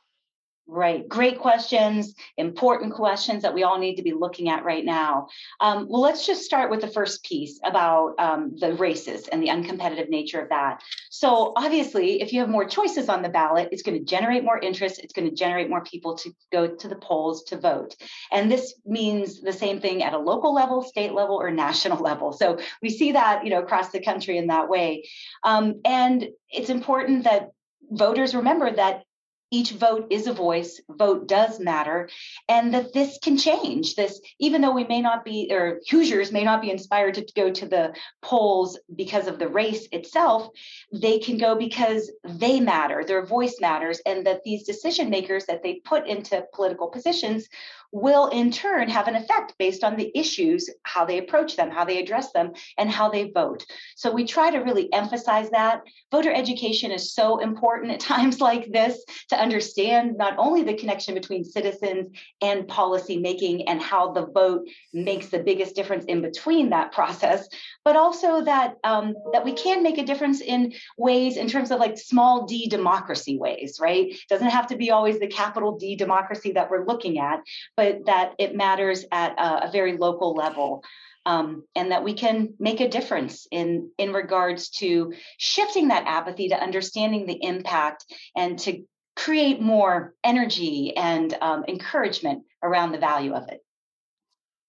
Right. 0.70 1.08
Great 1.08 1.38
questions, 1.38 2.14
important 2.36 2.92
questions 2.92 3.42
that 3.42 3.54
we 3.54 3.62
all 3.62 3.78
need 3.78 3.94
to 3.94 4.02
be 4.02 4.12
looking 4.12 4.50
at 4.50 4.66
right 4.66 4.84
now. 4.84 5.28
Um, 5.60 5.86
well, 5.88 6.02
let's 6.02 6.26
just 6.26 6.44
start 6.44 6.70
with 6.70 6.82
the 6.82 6.88
first 6.88 7.24
piece 7.24 7.58
about 7.64 8.12
um, 8.18 8.52
the 8.54 8.74
races 8.74 9.28
and 9.28 9.42
the 9.42 9.48
uncompetitive 9.48 10.10
nature 10.10 10.42
of 10.42 10.50
that. 10.50 10.82
So, 11.08 11.54
obviously, 11.56 12.20
if 12.20 12.34
you 12.34 12.40
have 12.40 12.50
more 12.50 12.68
choices 12.68 13.08
on 13.08 13.22
the 13.22 13.30
ballot, 13.30 13.70
it's 13.72 13.82
going 13.82 13.98
to 13.98 14.04
generate 14.04 14.44
more 14.44 14.58
interest. 14.58 15.00
It's 15.02 15.14
going 15.14 15.30
to 15.30 15.34
generate 15.34 15.70
more 15.70 15.82
people 15.82 16.18
to 16.18 16.30
go 16.52 16.66
to 16.66 16.86
the 16.86 16.96
polls 16.96 17.44
to 17.44 17.58
vote. 17.58 17.96
And 18.30 18.52
this 18.52 18.74
means 18.84 19.40
the 19.40 19.54
same 19.54 19.80
thing 19.80 20.02
at 20.02 20.12
a 20.12 20.18
local 20.18 20.52
level, 20.52 20.82
state 20.82 21.14
level, 21.14 21.36
or 21.36 21.50
national 21.50 21.96
level. 22.02 22.34
So, 22.34 22.58
we 22.82 22.90
see 22.90 23.12
that, 23.12 23.42
you 23.42 23.48
know, 23.48 23.62
across 23.62 23.88
the 23.88 24.02
country 24.02 24.36
in 24.36 24.48
that 24.48 24.68
way. 24.68 25.08
Um, 25.44 25.80
and 25.86 26.28
it's 26.50 26.68
important 26.68 27.24
that 27.24 27.52
voters 27.90 28.34
remember 28.34 28.70
that 28.70 29.04
each 29.50 29.72
vote 29.72 30.06
is 30.10 30.26
a 30.26 30.32
voice 30.32 30.80
vote 30.90 31.26
does 31.26 31.58
matter 31.58 32.08
and 32.48 32.74
that 32.74 32.92
this 32.92 33.18
can 33.22 33.36
change. 33.36 33.94
This 33.94 34.20
even 34.38 34.60
though 34.60 34.72
we 34.72 34.84
may 34.84 35.00
not 35.00 35.24
be 35.24 35.48
or 35.50 35.80
hoosiers 35.88 36.32
may 36.32 36.44
not 36.44 36.60
be 36.60 36.70
inspired 36.70 37.14
to 37.14 37.26
go 37.34 37.50
to 37.50 37.66
the 37.66 37.94
polls 38.22 38.78
because 38.94 39.26
of 39.26 39.38
the 39.38 39.48
race 39.48 39.88
itself 39.92 40.48
they 40.92 41.18
can 41.18 41.38
go 41.38 41.54
because 41.54 42.10
they 42.24 42.60
matter 42.60 43.04
their 43.04 43.24
voice 43.24 43.56
matters 43.60 44.00
and 44.06 44.26
that 44.26 44.42
these 44.44 44.64
decision 44.64 45.10
makers 45.10 45.46
that 45.46 45.62
they 45.62 45.80
put 45.84 46.06
into 46.06 46.44
political 46.52 46.88
positions 46.88 47.48
will 47.92 48.28
in 48.28 48.50
turn 48.50 48.88
have 48.88 49.08
an 49.08 49.14
effect 49.14 49.54
based 49.58 49.82
on 49.82 49.96
the 49.96 50.10
issues, 50.18 50.68
how 50.82 51.04
they 51.04 51.18
approach 51.18 51.56
them, 51.56 51.70
how 51.70 51.84
they 51.84 51.98
address 51.98 52.32
them, 52.32 52.52
and 52.76 52.90
how 52.90 53.08
they 53.08 53.30
vote. 53.30 53.64
So 53.96 54.12
we 54.12 54.24
try 54.24 54.50
to 54.50 54.58
really 54.58 54.92
emphasize 54.92 55.50
that. 55.50 55.82
Voter 56.10 56.32
education 56.32 56.90
is 56.90 57.14
so 57.14 57.38
important 57.38 57.92
at 57.92 58.00
times 58.14 58.40
like 58.40 58.70
this 58.72 59.02
to 59.30 59.36
understand 59.36 60.16
not 60.16 60.34
only 60.38 60.62
the 60.62 60.74
connection 60.74 61.14
between 61.14 61.44
citizens 61.44 62.16
and 62.42 62.68
policy 62.68 63.18
making 63.18 63.68
and 63.68 63.80
how 63.80 64.12
the 64.12 64.26
vote 64.26 64.68
makes 64.92 65.28
the 65.28 65.38
biggest 65.38 65.74
difference 65.74 66.04
in 66.04 66.20
between 66.20 66.70
that 66.70 66.92
process, 66.92 67.48
but 67.84 67.96
also 67.96 68.42
that 68.44 68.74
um, 68.84 69.14
that 69.32 69.44
we 69.44 69.52
can 69.52 69.82
make 69.82 69.98
a 69.98 70.04
difference 70.04 70.40
in 70.40 70.74
ways 70.96 71.36
in 71.36 71.48
terms 71.48 71.70
of 71.70 71.80
like 71.80 71.98
small 71.98 72.46
d 72.46 72.68
democracy 72.68 73.38
ways, 73.38 73.78
right? 73.80 74.14
Doesn't 74.28 74.50
have 74.50 74.66
to 74.68 74.76
be 74.76 74.90
always 74.90 75.18
the 75.18 75.26
capital 75.26 75.78
D 75.78 75.96
democracy 75.96 76.52
that 76.52 76.70
we're 76.70 76.86
looking 76.86 77.18
at, 77.18 77.40
but 77.78 78.06
that 78.06 78.34
it 78.40 78.56
matters 78.56 79.04
at 79.12 79.38
a, 79.38 79.68
a 79.68 79.70
very 79.70 79.96
local 79.96 80.34
level. 80.34 80.82
Um, 81.26 81.64
and 81.76 81.92
that 81.92 82.04
we 82.04 82.14
can 82.14 82.54
make 82.58 82.80
a 82.80 82.88
difference 82.88 83.46
in 83.50 83.90
in 83.98 84.14
regards 84.14 84.70
to 84.80 85.12
shifting 85.36 85.88
that 85.88 86.06
apathy 86.06 86.48
to 86.48 86.54
understanding 86.54 87.26
the 87.26 87.38
impact 87.42 88.06
and 88.34 88.58
to 88.60 88.82
create 89.14 89.60
more 89.60 90.14
energy 90.24 90.96
and 90.96 91.36
um, 91.42 91.64
encouragement 91.68 92.44
around 92.62 92.92
the 92.92 92.98
value 92.98 93.34
of 93.34 93.46
it. 93.48 93.60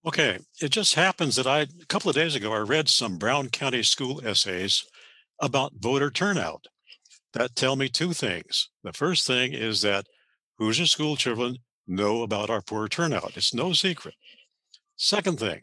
Okay, 0.05 0.39
it 0.61 0.71
just 0.71 0.95
happens 0.95 1.37
that 1.37 1.47
I 1.47 1.61
a 1.61 1.85
couple 1.87 2.09
of 2.09 2.15
days 2.15 2.35
ago 2.35 2.51
I 2.51 2.59
read 2.59 2.89
some 2.89 3.17
Brown 3.17 3.47
County 3.49 3.83
school 3.83 4.19
essays 4.25 4.83
about 5.39 5.71
voter 5.79 6.11
turnout 6.11 6.65
that 7.33 7.55
tell 7.55 7.77
me 7.77 7.87
two 7.87 8.11
things. 8.11 8.69
The 8.83 8.91
first 8.91 9.25
thing 9.25 9.53
is 9.53 9.81
that 9.81 10.07
Hoosier 10.57 10.87
school 10.87 11.15
children 11.15 11.55
know 11.89 12.22
about 12.24 12.50
our 12.50 12.62
poor 12.62 12.88
turnout. 12.88 13.36
It's 13.36 13.53
no 13.53 13.74
secret. 13.74 14.15
Second 14.96 15.39
thing, 15.39 15.62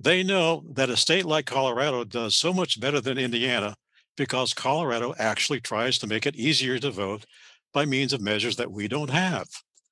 they 0.00 0.22
know 0.22 0.64
that 0.72 0.90
a 0.90 0.96
state 0.96 1.24
like 1.26 1.46
Colorado 1.46 2.04
does 2.04 2.34
so 2.34 2.52
much 2.52 2.80
better 2.80 3.00
than 3.00 3.18
Indiana 3.18 3.76
because 4.16 4.52
Colorado 4.52 5.14
actually 5.18 5.60
tries 5.60 5.98
to 5.98 6.06
make 6.06 6.26
it 6.26 6.36
easier 6.36 6.78
to 6.78 6.90
vote 6.90 7.24
by 7.72 7.84
means 7.84 8.12
of 8.12 8.20
measures 8.20 8.56
that 8.56 8.72
we 8.72 8.88
don't 8.88 9.10
have, 9.10 9.48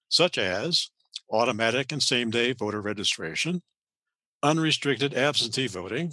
such 0.09 0.39
as 0.39 0.91
automatic 1.31 1.93
and 1.93 2.03
same 2.03 2.31
day 2.31 2.53
voter 2.53 2.81
registration, 2.81 3.63
unrestricted 4.43 5.15
absentee 5.15 5.67
voting, 5.67 6.13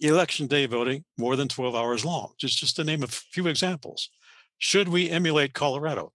election 0.00 0.46
day 0.46 0.66
voting 0.66 1.04
more 1.16 1.36
than 1.36 1.48
12 1.48 1.74
hours 1.74 2.04
long, 2.04 2.32
just, 2.38 2.58
just 2.58 2.76
to 2.76 2.84
name 2.84 3.02
a 3.02 3.08
few 3.08 3.46
examples. 3.46 4.10
Should 4.58 4.88
we 4.88 5.10
emulate 5.10 5.54
Colorado? 5.54 6.12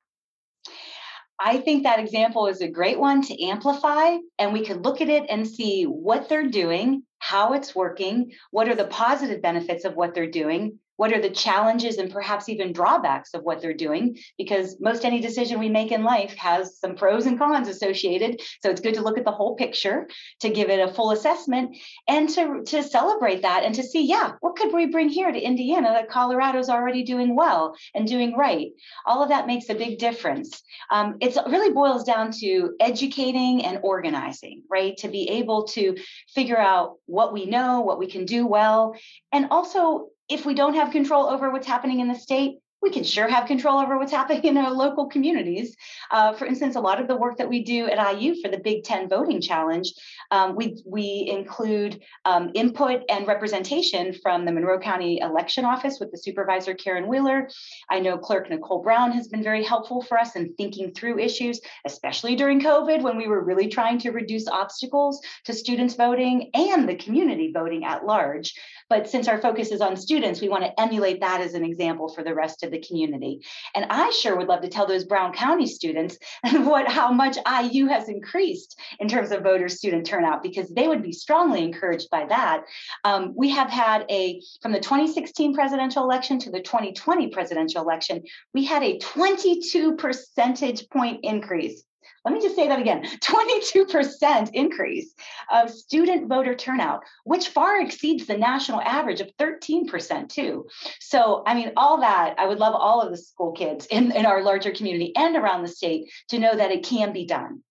I 1.39 1.57
think 1.59 1.83
that 1.83 1.99
example 1.99 2.47
is 2.47 2.61
a 2.61 2.67
great 2.67 2.99
one 2.99 3.21
to 3.23 3.43
amplify, 3.43 4.17
and 4.39 4.53
we 4.53 4.65
could 4.65 4.83
look 4.83 5.01
at 5.01 5.09
it 5.09 5.25
and 5.29 5.47
see 5.47 5.83
what 5.83 6.29
they're 6.29 6.49
doing, 6.49 7.03
how 7.19 7.53
it's 7.53 7.75
working, 7.75 8.31
what 8.51 8.67
are 8.67 8.75
the 8.75 8.85
positive 8.85 9.41
benefits 9.41 9.85
of 9.85 9.95
what 9.95 10.15
they're 10.15 10.31
doing, 10.31 10.79
what 10.97 11.13
are 11.13 11.21
the 11.21 11.29
challenges 11.29 11.97
and 11.97 12.11
perhaps 12.11 12.49
even 12.49 12.73
drawbacks 12.73 13.33
of 13.33 13.43
what 13.43 13.61
they're 13.61 13.73
doing? 13.73 14.17
Because 14.37 14.77
most 14.79 15.05
any 15.05 15.21
decision 15.21 15.59
we 15.59 15.69
make 15.69 15.91
in 15.91 16.03
life 16.03 16.35
has 16.35 16.77
some 16.77 16.95
pros 16.95 17.25
and 17.25 17.39
cons 17.39 17.69
associated. 17.69 18.41
So 18.61 18.69
it's 18.69 18.81
good 18.81 18.95
to 18.95 19.01
look 19.01 19.17
at 19.17 19.25
the 19.25 19.31
whole 19.31 19.55
picture 19.55 20.07
to 20.41 20.49
give 20.49 20.69
it 20.69 20.79
a 20.79 20.93
full 20.93 21.11
assessment 21.11 21.77
and 22.07 22.29
to 22.29 22.63
to 22.65 22.83
celebrate 22.83 23.43
that 23.43 23.63
and 23.63 23.75
to 23.75 23.83
see 23.83 24.07
yeah 24.07 24.33
what 24.41 24.55
could 24.55 24.73
we 24.73 24.87
bring 24.87 25.09
here 25.09 25.31
to 25.31 25.39
indiana 25.39 25.89
that 25.89 26.09
colorado's 26.09 26.69
already 26.69 27.03
doing 27.03 27.35
well 27.35 27.75
and 27.93 28.07
doing 28.07 28.35
right? 28.35 28.67
All 29.05 29.23
of 29.23 29.29
that 29.29 29.47
makes 29.47 29.69
a 29.69 29.75
big 29.75 29.99
difference. 29.99 30.61
Um, 30.91 31.17
it 31.21 31.37
really 31.47 31.73
boils 31.73 32.03
down 32.03 32.31
to 32.39 32.75
educating 32.79 33.63
and 33.63 33.79
organizing 33.83 34.63
right? 34.69 34.97
To 34.97 35.07
be 35.07 35.29
able 35.29 35.65
to 35.69 35.95
figure 36.33 36.57
out 36.57 36.95
what 37.05 37.33
we 37.33 37.45
know 37.45 37.81
what 37.81 37.99
we 37.99 38.09
can 38.09 38.25
do 38.25 38.45
well 38.47 38.95
and 39.31 39.47
also 39.51 40.09
if 40.29 40.45
we 40.45 40.53
don't 40.53 40.75
have 40.75 40.91
control 40.91 41.27
over 41.27 41.51
what's 41.51 41.67
happening 41.67 41.99
in 41.99 42.07
the 42.07 42.15
state, 42.15 42.59
we 42.87 42.93
can 42.93 43.03
sure 43.03 43.27
have 43.27 43.47
control 43.47 43.79
over 43.79 43.97
what's 43.97 44.13
happening 44.13 44.45
in 44.45 44.55
our 44.55 44.71
local 44.71 45.07
communities. 45.07 45.75
Uh, 46.09 46.31
for 46.31 46.45
instance, 46.45 46.77
a 46.77 46.79
lot 46.79 47.01
of 47.01 47.07
the 47.09 47.17
work 47.17 47.35
that 47.37 47.49
we 47.49 47.61
do 47.61 47.85
at 47.87 48.17
IU 48.17 48.41
for 48.41 48.49
the 48.49 48.57
Big 48.57 48.85
Ten 48.85 49.09
Voting 49.09 49.41
Challenge, 49.41 49.91
um, 50.31 50.55
we 50.55 50.81
we 50.85 51.27
include 51.29 52.01
um, 52.23 52.51
input 52.53 53.01
and 53.09 53.27
representation 53.27 54.13
from 54.13 54.45
the 54.45 54.53
Monroe 54.53 54.79
County 54.79 55.19
Election 55.19 55.65
Office 55.65 55.99
with 55.99 56.11
the 56.11 56.17
supervisor 56.17 56.73
Karen 56.73 57.07
Wheeler. 57.09 57.49
I 57.89 57.99
know 57.99 58.17
Clerk 58.17 58.49
Nicole 58.49 58.81
Brown 58.81 59.11
has 59.11 59.27
been 59.27 59.43
very 59.43 59.65
helpful 59.65 60.01
for 60.01 60.17
us 60.17 60.37
in 60.37 60.53
thinking 60.53 60.93
through 60.93 61.19
issues, 61.19 61.59
especially 61.85 62.37
during 62.37 62.61
COVID 62.61 63.01
when 63.01 63.17
we 63.17 63.27
were 63.27 63.43
really 63.43 63.67
trying 63.67 63.99
to 63.99 64.11
reduce 64.11 64.47
obstacles 64.47 65.19
to 65.43 65.53
students 65.53 65.95
voting 65.95 66.51
and 66.53 66.87
the 66.87 66.95
community 66.95 67.51
voting 67.53 67.83
at 67.83 68.05
large. 68.05 68.53
But 68.89 69.09
since 69.09 69.27
our 69.27 69.41
focus 69.41 69.71
is 69.71 69.81
on 69.81 69.97
students, 69.97 70.39
we 70.39 70.47
want 70.47 70.63
to 70.63 70.79
emulate 70.79 71.19
that 71.19 71.41
as 71.41 71.53
an 71.53 71.65
example 71.65 72.07
for 72.07 72.23
the 72.23 72.33
rest 72.33 72.63
of 72.63 72.73
the 72.79 72.87
community. 72.87 73.45
And 73.75 73.85
I 73.89 74.09
sure 74.11 74.35
would 74.35 74.47
love 74.47 74.61
to 74.61 74.69
tell 74.69 74.87
those 74.87 75.05
Brown 75.05 75.33
County 75.33 75.67
students 75.67 76.17
what 76.51 76.87
how 76.87 77.11
much 77.11 77.37
IU 77.37 77.87
has 77.87 78.09
increased 78.09 78.79
in 78.99 79.07
terms 79.07 79.31
of 79.31 79.43
voter 79.43 79.69
student 79.69 80.05
turnout 80.05 80.43
because 80.43 80.69
they 80.69 80.87
would 80.87 81.03
be 81.03 81.11
strongly 81.11 81.63
encouraged 81.63 82.09
by 82.09 82.25
that. 82.25 82.63
Um, 83.03 83.33
we 83.35 83.49
have 83.49 83.69
had 83.69 84.05
a 84.09 84.41
from 84.61 84.71
the 84.71 84.79
2016 84.79 85.53
presidential 85.53 86.03
election 86.03 86.39
to 86.39 86.51
the 86.51 86.61
2020 86.61 87.29
presidential 87.29 87.81
election, 87.81 88.23
we 88.53 88.65
had 88.65 88.83
a 88.83 88.97
22 88.99 89.95
percentage 89.95 90.89
point 90.89 91.19
increase 91.23 91.83
let 92.27 92.33
me 92.33 92.41
just 92.41 92.57
say 92.57 92.67
that 92.67 92.79
again 92.79 93.03
22% 93.21 94.49
increase 94.53 95.13
of 95.49 95.69
student 95.69 96.27
voter 96.27 96.53
turnout, 96.55 97.03
which 97.23 97.47
far 97.47 97.79
exceeds 97.79 98.25
the 98.25 98.37
national 98.37 98.81
average 98.81 99.21
of 99.21 99.29
13%, 99.37 100.27
too. 100.27 100.67
So, 100.99 101.43
I 101.45 101.53
mean, 101.53 101.71
all 101.77 102.01
that, 102.01 102.35
I 102.37 102.45
would 102.45 102.59
love 102.59 102.75
all 102.75 103.01
of 103.01 103.11
the 103.11 103.17
school 103.17 103.53
kids 103.53 103.85
in, 103.89 104.11
in 104.11 104.25
our 104.25 104.43
larger 104.43 104.71
community 104.71 105.15
and 105.15 105.37
around 105.37 105.61
the 105.61 105.69
state 105.69 106.11
to 106.29 106.37
know 106.37 106.55
that 106.55 106.71
it 106.71 106.83
can 106.83 107.13
be 107.13 107.25
done. 107.25 107.63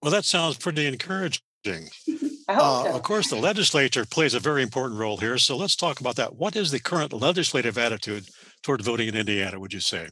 Well, 0.00 0.12
that 0.12 0.24
sounds 0.24 0.56
pretty 0.56 0.86
encouraging. 0.86 1.40
Uh, 2.46 2.84
so. 2.84 2.94
Of 2.94 3.02
course, 3.02 3.30
the 3.30 3.36
legislature 3.36 4.04
plays 4.04 4.34
a 4.34 4.38
very 4.38 4.62
important 4.62 5.00
role 5.00 5.16
here. 5.16 5.38
So 5.38 5.56
let's 5.56 5.74
talk 5.74 5.98
about 5.98 6.16
that. 6.16 6.36
What 6.36 6.56
is 6.56 6.70
the 6.70 6.78
current 6.78 7.14
legislative 7.14 7.78
attitude 7.78 8.28
toward 8.62 8.82
voting 8.82 9.08
in 9.08 9.16
Indiana, 9.16 9.58
would 9.58 9.72
you 9.72 9.80
say? 9.80 10.10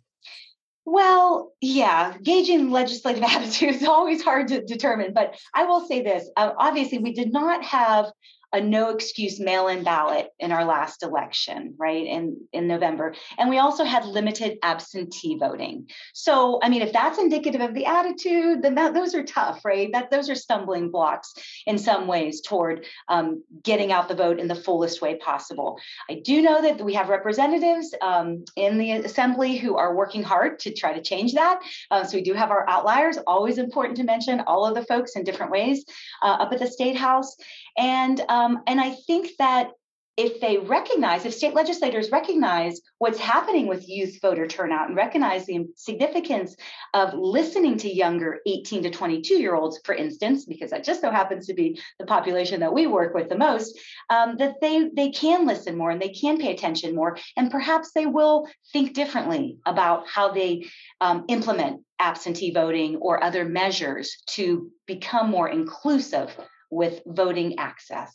Well, 0.84 1.52
yeah, 1.60 2.16
gauging 2.22 2.70
legislative 2.70 3.22
attitude 3.26 3.76
is 3.76 3.84
always 3.84 4.22
hard 4.22 4.48
to 4.48 4.62
determine. 4.62 5.12
But 5.12 5.38
I 5.54 5.64
will 5.64 5.86
say 5.86 6.02
this 6.02 6.28
uh, 6.36 6.52
obviously, 6.56 6.98
we 6.98 7.12
did 7.12 7.32
not 7.32 7.64
have 7.64 8.10
a 8.52 8.60
no 8.60 8.90
excuse 8.90 9.40
mail 9.40 9.68
in 9.68 9.82
ballot 9.82 10.28
in 10.38 10.52
our 10.52 10.64
last 10.64 11.02
election, 11.02 11.74
right, 11.78 12.06
in, 12.06 12.36
in 12.52 12.66
November. 12.66 13.14
And 13.38 13.48
we 13.48 13.58
also 13.58 13.84
had 13.84 14.04
limited 14.04 14.58
absentee 14.62 15.36
voting. 15.38 15.88
So, 16.12 16.60
I 16.62 16.68
mean, 16.68 16.82
if 16.82 16.92
that's 16.92 17.18
indicative 17.18 17.60
of 17.60 17.74
the 17.74 17.86
attitude, 17.86 18.62
then 18.62 18.74
that, 18.74 18.94
those 18.94 19.14
are 19.14 19.24
tough, 19.24 19.64
right? 19.64 19.90
That 19.92 20.10
Those 20.10 20.28
are 20.28 20.34
stumbling 20.34 20.90
blocks 20.90 21.34
in 21.66 21.78
some 21.78 22.06
ways 22.06 22.40
toward 22.40 22.86
um, 23.08 23.42
getting 23.62 23.92
out 23.92 24.08
the 24.08 24.14
vote 24.14 24.38
in 24.38 24.48
the 24.48 24.54
fullest 24.54 25.00
way 25.00 25.16
possible. 25.16 25.78
I 26.10 26.20
do 26.24 26.42
know 26.42 26.60
that 26.62 26.84
we 26.84 26.94
have 26.94 27.08
representatives 27.08 27.94
um, 28.02 28.44
in 28.56 28.78
the 28.78 28.92
assembly 28.92 29.56
who 29.56 29.76
are 29.76 29.96
working 29.96 30.22
hard 30.22 30.58
to 30.60 30.74
try 30.74 30.92
to 30.92 31.02
change 31.02 31.34
that. 31.34 31.60
Uh, 31.90 32.04
so 32.04 32.16
we 32.16 32.22
do 32.22 32.34
have 32.34 32.50
our 32.50 32.68
outliers, 32.68 33.18
always 33.26 33.58
important 33.58 33.96
to 33.96 34.04
mention 34.04 34.40
all 34.40 34.66
of 34.66 34.74
the 34.74 34.84
folks 34.84 35.16
in 35.16 35.24
different 35.24 35.52
ways 35.52 35.84
uh, 36.22 36.36
up 36.40 36.52
at 36.52 36.58
the 36.58 36.66
State 36.66 36.96
House. 36.96 37.36
And 37.76 38.20
um, 38.28 38.62
and 38.66 38.80
I 38.80 38.90
think 39.06 39.30
that 39.38 39.70
if 40.18 40.40
they 40.40 40.58
recognize, 40.58 41.24
if 41.24 41.32
state 41.32 41.54
legislators 41.54 42.10
recognize 42.10 42.82
what's 42.98 43.18
happening 43.18 43.66
with 43.66 43.88
youth 43.88 44.18
voter 44.20 44.46
turnout 44.46 44.88
and 44.88 44.96
recognize 44.96 45.46
the 45.46 45.66
significance 45.74 46.54
of 46.92 47.14
listening 47.14 47.78
to 47.78 47.88
younger 47.88 48.40
18 48.46 48.82
to 48.82 48.90
22 48.90 49.34
year 49.34 49.54
olds, 49.54 49.80
for 49.84 49.94
instance, 49.94 50.44
because 50.44 50.70
that 50.70 50.84
just 50.84 51.00
so 51.00 51.10
happens 51.10 51.46
to 51.46 51.54
be 51.54 51.80
the 51.98 52.04
population 52.04 52.60
that 52.60 52.74
we 52.74 52.86
work 52.86 53.14
with 53.14 53.30
the 53.30 53.38
most, 53.38 53.78
um, 54.10 54.36
that 54.36 54.60
they 54.60 54.90
they 54.94 55.10
can 55.10 55.46
listen 55.46 55.78
more 55.78 55.90
and 55.90 56.00
they 56.00 56.10
can 56.10 56.36
pay 56.36 56.52
attention 56.52 56.94
more, 56.94 57.16
and 57.36 57.50
perhaps 57.50 57.92
they 57.94 58.04
will 58.04 58.46
think 58.72 58.92
differently 58.92 59.56
about 59.64 60.06
how 60.06 60.30
they 60.30 60.66
um, 61.00 61.24
implement 61.28 61.80
absentee 61.98 62.52
voting 62.52 62.96
or 62.96 63.22
other 63.22 63.44
measures 63.46 64.22
to 64.26 64.70
become 64.86 65.30
more 65.30 65.48
inclusive 65.48 66.36
with 66.72 67.02
voting 67.06 67.58
access. 67.58 68.12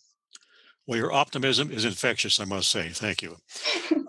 Well, 0.88 0.98
your 0.98 1.14
optimism 1.14 1.72
is 1.72 1.86
infectious, 1.86 2.40
I 2.40 2.46
must 2.46 2.70
say. 2.70 2.90
Thank 2.90 3.22
you. 3.22 3.38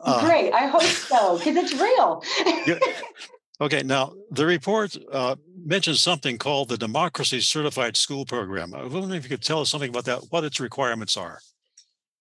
Uh, 0.01 0.25
Great. 0.25 0.53
I 0.53 0.69
hope 0.69 0.83
so, 0.83 1.37
because 1.37 1.57
it's 1.57 1.75
real. 1.75 2.23
you, 2.67 2.79
Okay, 3.61 3.83
now 3.83 4.13
the 4.31 4.47
report 4.47 4.97
uh, 5.13 5.35
mentions 5.65 6.01
something 6.01 6.39
called 6.39 6.69
the 6.69 6.79
Democracy 6.79 7.41
Certified 7.41 7.97
School 7.97 8.25
Program. 8.25 8.73
I 8.73 8.85
was 8.85 8.93
wondering 8.93 9.19
if 9.19 9.25
you 9.25 9.31
could 9.31 9.43
tell 9.43 9.61
us 9.61 9.71
something 9.71 9.91
about 9.91 10.05
that, 10.05 10.21
what 10.31 10.45
its 10.45 10.61
requirements 10.61 11.17
are. 11.17 11.41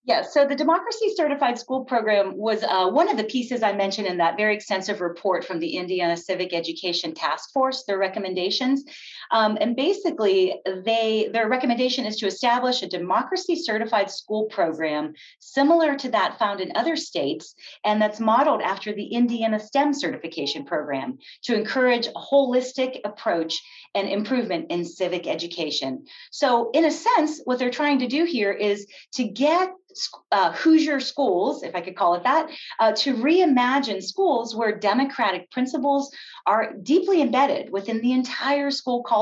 Yes, 0.04 0.34
so 0.34 0.48
the 0.48 0.56
Democracy 0.56 1.14
Certified 1.16 1.60
School 1.60 1.84
Program 1.84 2.36
was 2.36 2.64
uh, 2.64 2.90
one 2.90 3.10
of 3.10 3.18
the 3.18 3.26
pieces 3.26 3.62
I 3.62 3.74
mentioned 3.74 4.08
in 4.08 4.18
that 4.18 4.38
very 4.38 4.56
extensive 4.56 5.02
report 5.02 5.46
from 5.46 5.60
the 5.60 5.76
Indiana 5.76 6.18
Civic 6.18 6.54
Education 6.54 7.14
Task 7.14 7.52
Force, 7.52 7.84
their 7.84 7.98
recommendations. 7.98 8.86
Um, 9.32 9.58
and 9.60 9.76
basically, 9.76 10.56
they 10.66 11.30
their 11.32 11.48
recommendation 11.48 12.06
is 12.06 12.18
to 12.18 12.28
establish 12.28 12.82
a 12.82 12.88
democracy 12.88 13.56
certified 13.56 14.10
school 14.10 14.46
program 14.46 15.14
similar 15.40 15.96
to 15.96 16.10
that 16.12 16.40
found 16.40 16.62
in 16.62 16.72
other 16.76 16.96
states, 16.96 17.56
and 17.84 18.02
that's 18.02 18.20
modeled 18.20 18.62
after 18.62 18.94
the 18.94 19.08
Indiana 19.08 19.60
STEM 19.60 19.94
certification 19.94 20.66
program 20.66 21.18
to 21.44 21.56
encourage 21.56 22.08
a 22.08 22.12
holistic 22.12 23.00
approach 23.04 23.62
and 23.96 24.08
improvement 24.08 24.68
in 24.70 24.86
civic 24.86 25.28
education. 25.28 26.06
So, 26.32 26.72
in 26.72 26.86
a 26.86 26.92
sense, 26.92 27.42
what 27.44 27.60
they're 27.60 27.70
trying 27.70 28.00
to 28.00 28.08
do 28.08 28.26
here 28.26 28.52
is 28.52 28.88
to 29.14 29.24
get 29.26 29.72
uh, 30.32 30.52
Hoosier 30.52 31.00
schools, 31.00 31.64
if 31.64 31.76
I 31.76 31.82
could 31.82 31.96
call 31.96 32.16
it 32.16 32.24
that, 32.24 32.50
uh, 32.80 32.92
to 32.94 33.16
reimagine 33.16 34.04
schools 34.04 34.56
where 34.56 34.78
democratic 34.78 35.50
principles 35.52 36.12
are 36.46 36.74
deeply 36.74 37.22
embedded 37.22 37.72
within 37.72 38.02
the 38.02 38.12
entire 38.12 38.70
school 38.72 39.04
culture 39.04 39.17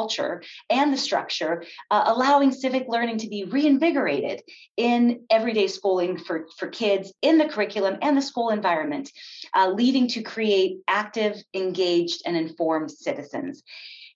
and 0.70 0.94
the 0.94 0.98
structure, 0.98 1.64
uh, 1.92 2.04
allowing 2.08 2.52
civic 2.52 2.88
learning 2.88 3.18
to 3.20 3.30
be 3.30 3.46
reinvigorated 3.46 4.42
in 4.78 5.22
everyday 5.30 5.68
schooling 5.68 6.18
for, 6.18 6.48
for 6.58 6.68
kids 6.68 7.14
in 7.22 7.38
the 7.38 7.48
curriculum 7.48 7.98
and 8.02 8.18
the 8.18 8.22
school 8.22 8.50
environment, 8.50 9.12
uh, 9.56 9.70
leading 9.70 10.08
to 10.08 10.22
create 10.22 10.80
active, 10.88 11.42
engaged, 11.54 12.22
and 12.26 12.36
informed 12.36 12.92
citizens. 12.92 13.64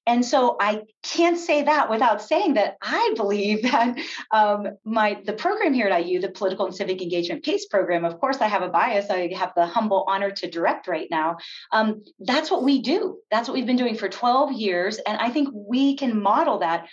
And 0.09 0.25
so 0.25 0.57
I 0.59 0.81
can't 1.03 1.37
say 1.37 1.61
that 1.61 1.87
without 1.87 2.19
saying 2.19 2.55
that 2.55 2.77
I 2.81 3.13
believe 3.15 3.61
that 3.71 3.95
um, 4.31 4.69
my 4.83 5.21
the 5.23 5.33
program 5.33 5.71
here 5.71 5.87
at 5.87 6.07
IU, 6.07 6.19
the 6.19 6.29
Political 6.29 6.65
and 6.65 6.75
Civic 6.75 6.99
Engagement 7.03 7.43
PACE 7.43 7.67
program, 7.67 8.03
of 8.05 8.19
course 8.19 8.37
I 8.41 8.47
have 8.47 8.63
a 8.63 8.69
bias. 8.69 9.11
I 9.11 9.31
have 9.35 9.53
the 9.55 9.67
humble 9.67 10.05
honor 10.07 10.31
to 10.31 10.49
direct 10.49 10.87
right 10.87 11.07
now. 11.11 11.37
Um, 11.71 12.03
that's 12.19 12.49
what 12.49 12.63
we 12.63 12.81
do. 12.81 13.19
That's 13.29 13.47
what 13.47 13.53
we've 13.53 13.67
been 13.67 13.75
doing 13.75 13.95
for 13.95 14.09
12 14.09 14.53
years, 14.53 14.97
and 14.97 15.19
I 15.19 15.29
think 15.29 15.49
we 15.53 15.95
can 15.95 16.19
model 16.19 16.57
that 16.59 16.87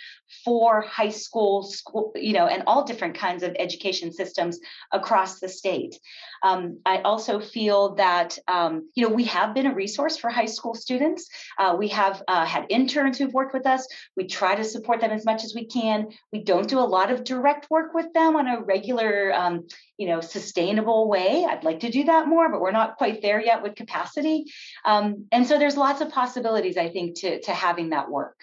for 0.45 0.81
high 0.81 1.09
school, 1.09 1.63
school, 1.63 2.11
you 2.15 2.33
know, 2.33 2.45
and 2.45 2.63
all 2.67 2.83
different 2.83 3.15
kinds 3.15 3.41
of 3.41 3.55
education 3.57 4.13
systems 4.13 4.59
across 4.91 5.39
the 5.39 5.49
state. 5.49 5.97
Um, 6.43 6.79
I 6.85 6.99
also 6.99 7.39
feel 7.39 7.95
that 7.95 8.37
um, 8.47 8.89
you 8.93 9.07
know 9.07 9.13
we 9.13 9.23
have 9.23 9.55
been 9.55 9.65
a 9.65 9.73
resource 9.73 10.17
for 10.17 10.29
high 10.29 10.45
school 10.45 10.75
students. 10.75 11.27
Uh, 11.57 11.75
we 11.79 11.87
have 11.87 12.21
uh, 12.27 12.45
had 12.45 12.67
interns 12.69 13.06
who've 13.15 13.33
worked 13.33 13.53
with 13.53 13.67
us. 13.67 13.87
We 14.15 14.25
try 14.25 14.55
to 14.55 14.63
support 14.63 14.99
them 14.99 15.11
as 15.11 15.23
much 15.23 15.43
as 15.43 15.53
we 15.53 15.67
can. 15.67 16.07
We 16.33 16.43
don't 16.43 16.67
do 16.67 16.79
a 16.79 16.81
lot 16.81 17.11
of 17.11 17.23
direct 17.23 17.69
work 17.69 17.93
with 17.93 18.11
them 18.13 18.35
on 18.35 18.47
a 18.47 18.61
regular, 18.61 19.31
um, 19.33 19.67
you 19.97 20.07
know, 20.07 20.19
sustainable 20.19 21.07
way. 21.07 21.45
I'd 21.47 21.63
like 21.63 21.81
to 21.81 21.91
do 21.91 22.05
that 22.05 22.27
more, 22.27 22.49
but 22.49 22.59
we're 22.59 22.71
not 22.71 22.97
quite 22.97 23.21
there 23.21 23.39
yet 23.39 23.61
with 23.61 23.75
capacity. 23.75 24.45
Um, 24.83 25.27
and 25.31 25.45
so 25.45 25.59
there's 25.59 25.77
lots 25.77 26.01
of 26.01 26.09
possibilities, 26.09 26.75
I 26.77 26.89
think, 26.89 27.19
to 27.19 27.39
to 27.41 27.53
having 27.53 27.91
that 27.91 28.09
work. 28.09 28.37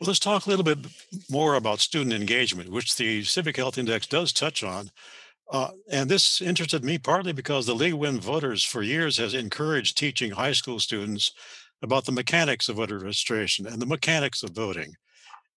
Well, 0.00 0.06
let's 0.06 0.18
talk 0.18 0.46
a 0.46 0.48
little 0.48 0.64
bit 0.64 0.78
more 1.28 1.56
about 1.56 1.80
student 1.80 2.14
engagement, 2.14 2.70
which 2.70 2.96
the 2.96 3.22
Civic 3.22 3.58
Health 3.58 3.76
Index 3.76 4.06
does 4.06 4.32
touch 4.32 4.64
on. 4.64 4.90
Uh, 5.50 5.72
and 5.90 6.08
this 6.08 6.40
interested 6.40 6.84
me 6.84 6.96
partly 6.96 7.32
because 7.32 7.66
the 7.66 7.74
League 7.74 7.94
Win 7.94 8.20
Voters 8.20 8.64
for 8.64 8.82
years 8.82 9.18
has 9.18 9.34
encouraged 9.34 9.98
teaching 9.98 10.30
high 10.30 10.52
school 10.52 10.78
students 10.78 11.32
about 11.82 12.04
the 12.04 12.12
mechanics 12.12 12.68
of 12.68 12.76
voter 12.76 12.98
registration 12.98 13.66
and 13.66 13.80
the 13.80 13.86
mechanics 13.86 14.42
of 14.42 14.50
voting. 14.50 14.94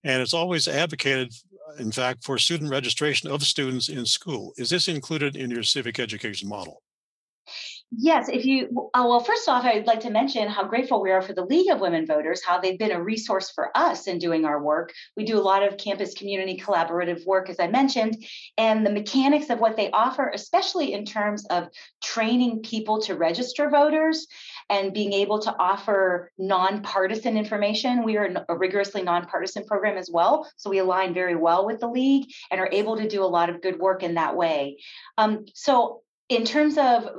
And 0.03 0.21
it's 0.21 0.33
always 0.33 0.67
advocated, 0.67 1.33
in 1.79 1.91
fact, 1.91 2.23
for 2.23 2.37
student 2.37 2.69
registration 2.69 3.29
of 3.29 3.43
students 3.43 3.89
in 3.89 4.05
school. 4.05 4.53
Is 4.57 4.69
this 4.69 4.87
included 4.87 5.35
in 5.35 5.49
your 5.49 5.63
civic 5.63 5.99
education 5.99 6.49
model? 6.49 6.81
Yes, 7.95 8.27
if 8.27 8.43
you, 8.43 8.89
uh, 8.95 9.05
well, 9.07 9.19
first 9.19 9.47
off, 9.47 9.65
I'd 9.65 9.85
like 9.85 9.99
to 9.99 10.09
mention 10.09 10.47
how 10.47 10.63
grateful 10.63 11.01
we 11.01 11.11
are 11.11 11.21
for 11.21 11.33
the 11.33 11.45
League 11.45 11.69
of 11.69 11.79
Women 11.79 12.07
Voters, 12.07 12.43
how 12.43 12.59
they've 12.59 12.79
been 12.79 12.91
a 12.91 13.03
resource 13.03 13.51
for 13.51 13.69
us 13.77 14.07
in 14.07 14.17
doing 14.17 14.45
our 14.45 14.61
work. 14.61 14.91
We 15.15 15.25
do 15.25 15.37
a 15.37 15.41
lot 15.41 15.61
of 15.61 15.77
campus 15.77 16.15
community 16.15 16.57
collaborative 16.57 17.23
work, 17.25 17.49
as 17.49 17.59
I 17.59 17.67
mentioned, 17.67 18.25
and 18.57 18.83
the 18.83 18.91
mechanics 18.91 19.51
of 19.51 19.59
what 19.59 19.75
they 19.75 19.91
offer, 19.91 20.31
especially 20.33 20.93
in 20.93 21.05
terms 21.05 21.45
of 21.47 21.67
training 22.03 22.63
people 22.63 22.99
to 23.01 23.15
register 23.15 23.69
voters 23.69 24.25
and 24.69 24.93
being 24.93 25.13
able 25.13 25.39
to 25.39 25.55
offer 25.57 26.31
nonpartisan 26.37 27.37
information. 27.37 28.03
We 28.03 28.17
are 28.17 28.45
a 28.49 28.57
rigorously 28.57 29.03
nonpartisan 29.03 29.65
program 29.65 29.97
as 29.97 30.09
well, 30.11 30.49
so 30.57 30.69
we 30.69 30.79
align 30.79 31.13
very 31.13 31.35
well 31.35 31.65
with 31.65 31.79
the 31.79 31.87
League 31.87 32.31
and 32.51 32.59
are 32.59 32.69
able 32.71 32.97
to 32.97 33.07
do 33.07 33.23
a 33.23 33.25
lot 33.25 33.49
of 33.49 33.61
good 33.61 33.79
work 33.79 34.03
in 34.03 34.15
that 34.15 34.35
way. 34.35 34.77
Um, 35.17 35.45
so 35.53 36.01
in 36.29 36.45
terms 36.45 36.77
of 36.77 37.09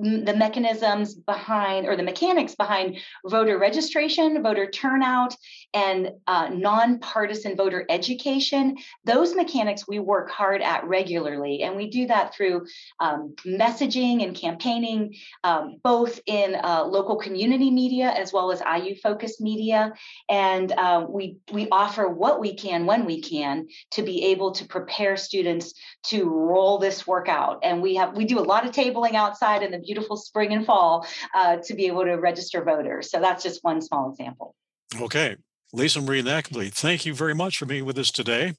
the 0.00 0.34
mechanisms 0.34 1.14
behind 1.14 1.86
or 1.86 1.96
the 1.96 2.02
mechanics 2.02 2.54
behind 2.54 2.98
voter 3.26 3.58
registration, 3.58 4.42
voter 4.42 4.68
turnout, 4.68 5.36
and 5.74 6.10
uh, 6.26 6.48
nonpartisan 6.48 7.56
voter 7.56 7.84
education, 7.88 8.76
those 9.04 9.34
mechanics 9.34 9.86
we 9.86 9.98
work 9.98 10.30
hard 10.30 10.62
at 10.62 10.84
regularly. 10.84 11.62
And 11.62 11.76
we 11.76 11.90
do 11.90 12.06
that 12.06 12.34
through 12.34 12.66
um, 13.00 13.34
messaging 13.44 14.24
and 14.24 14.34
campaigning, 14.34 15.14
um, 15.44 15.76
both 15.82 16.20
in 16.26 16.56
uh, 16.62 16.84
local 16.84 17.16
community 17.16 17.70
media 17.70 18.10
as 18.10 18.32
well 18.32 18.50
as 18.50 18.62
IU 18.62 18.96
focused 18.96 19.40
media. 19.40 19.92
And 20.28 20.72
uh, 20.72 21.06
we, 21.08 21.36
we 21.52 21.68
offer 21.70 22.08
what 22.08 22.40
we 22.40 22.54
can 22.54 22.86
when 22.86 23.04
we 23.04 23.20
can 23.20 23.68
to 23.92 24.02
be 24.02 24.24
able 24.26 24.52
to 24.52 24.64
prepare 24.66 25.16
students 25.16 25.74
to 26.04 26.24
roll 26.24 26.78
this 26.78 27.06
work 27.06 27.28
out. 27.28 27.60
And 27.62 27.82
we 27.82 27.96
have 27.96 28.16
we 28.16 28.24
do 28.24 28.38
a 28.38 28.40
lot 28.52 28.66
of 28.66 28.72
tabling 28.72 29.14
outside 29.14 29.62
in 29.62 29.70
the 29.70 29.78
beautiful 29.78 30.16
spring 30.16 30.52
and 30.52 30.66
fall 30.66 31.06
uh, 31.34 31.56
to 31.56 31.74
be 31.74 31.86
able 31.86 32.04
to 32.04 32.14
register 32.14 32.62
voters. 32.62 33.10
So 33.10 33.20
that's 33.20 33.42
just 33.42 33.64
one 33.64 33.80
small 33.80 34.10
example. 34.10 34.54
Okay. 35.00 35.36
Lisa 35.72 36.02
Marie 36.02 36.20
Napoli, 36.20 36.68
thank 36.68 37.06
you 37.06 37.14
very 37.14 37.34
much 37.34 37.56
for 37.56 37.64
being 37.64 37.86
with 37.86 37.98
us 37.98 38.10
today. 38.10 38.52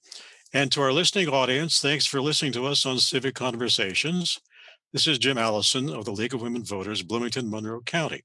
And 0.52 0.72
to 0.72 0.82
our 0.82 0.92
listening 0.92 1.30
audience, 1.30 1.80
thanks 1.80 2.08
for 2.08 2.22
listening 2.22 2.54
to 2.54 2.66
us 2.66 2.88
on 2.88 2.98
Civic 2.98 3.36
Conversations. 3.36 4.40
This 4.92 5.06
is 5.06 5.20
Jim 5.20 5.38
Allison 5.38 5.94
of 5.94 6.06
the 6.06 6.12
League 6.12 6.34
of 6.34 6.42
Women 6.42 6.64
Voters, 6.64 7.04
Bloomington, 7.04 7.50
Monroe 7.50 7.82
County. 7.82 8.24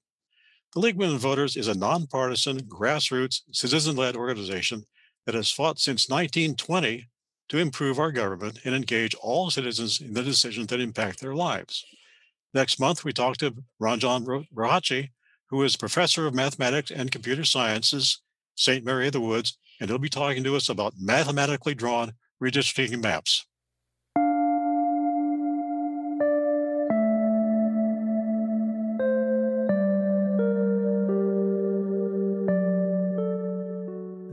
The 0.74 0.80
League 0.80 0.94
of 0.94 1.00
Women 1.00 1.18
Voters 1.18 1.56
is 1.56 1.68
a 1.68 1.76
nonpartisan, 1.76 2.60
grassroots, 2.62 3.42
citizen 3.52 3.96
led 3.96 4.16
organization 4.16 4.84
that 5.26 5.34
has 5.34 5.50
fought 5.50 5.78
since 5.78 6.08
1920 6.08 7.08
to 7.48 7.58
improve 7.58 7.98
our 7.98 8.12
government 8.12 8.60
and 8.64 8.74
engage 8.74 9.14
all 9.16 9.50
citizens 9.50 10.00
in 10.00 10.12
the 10.12 10.22
decisions 10.22 10.66
that 10.68 10.80
impact 10.80 11.20
their 11.20 11.34
lives. 11.34 11.84
Next 12.54 12.80
month, 12.80 13.04
we 13.04 13.12
talk 13.12 13.36
to 13.38 13.54
Ranjan 13.80 14.46
Rohatgi, 14.54 15.10
who 15.50 15.62
is 15.62 15.76
professor 15.76 16.26
of 16.26 16.34
mathematics 16.34 16.90
and 16.90 17.10
computer 17.10 17.44
sciences, 17.44 18.20
St. 18.54 18.84
Mary 18.84 19.06
of 19.06 19.12
the 19.12 19.20
Woods, 19.20 19.56
and 19.80 19.88
he'll 19.88 19.98
be 19.98 20.08
talking 20.08 20.44
to 20.44 20.56
us 20.56 20.68
about 20.68 20.94
mathematically 20.98 21.74
drawn 21.74 22.12
redistricting 22.42 23.02
maps. 23.02 23.46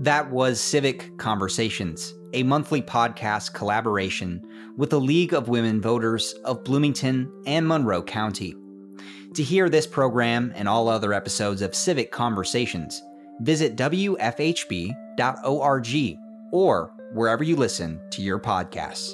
That 0.05 0.29
was 0.29 0.61
Civic 0.61 1.17
Conversations, 1.17 2.13
a 2.35 2.43
monthly 2.43 2.81
podcast 2.81 3.53
collaboration 3.53 4.45
with 4.77 4.89
the 4.89 4.99
League 4.99 5.33
of 5.33 5.47
Women 5.47 5.81
Voters 5.81 6.33
of 6.43 6.65
Bloomington 6.65 7.31
and 7.47 7.65
Monroe 7.65 8.03
County. 8.03 8.53
To 9.35 9.41
hear 9.41 9.69
this 9.69 9.87
program 9.87 10.51
and 10.55 10.67
all 10.67 10.89
other 10.89 11.13
episodes 11.13 11.61
of 11.61 11.73
Civic 11.73 12.11
Conversations, 12.11 13.01
visit 13.39 13.77
WFHB.org 13.77 14.97
or 16.51 16.93
wherever 17.13 17.43
you 17.43 17.55
listen 17.55 18.01
to 18.11 18.21
your 18.21 18.39
podcasts. 18.39 19.13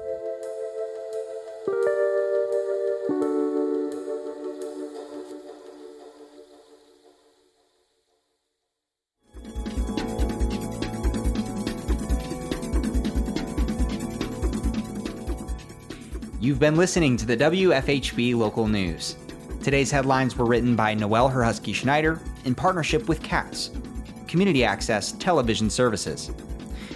You've 16.51 16.59
been 16.59 16.75
listening 16.75 17.15
to 17.15 17.25
the 17.25 17.37
WFHB 17.37 18.35
Local 18.35 18.67
News. 18.67 19.15
Today's 19.63 19.89
headlines 19.89 20.35
were 20.35 20.45
written 20.45 20.75
by 20.75 20.93
Noel 20.93 21.29
Herhusky 21.29 21.71
Schneider 21.71 22.19
in 22.43 22.55
partnership 22.55 23.07
with 23.07 23.23
CATS, 23.23 23.71
Community 24.27 24.65
Access 24.65 25.13
Television 25.13 25.69
Services. 25.69 26.29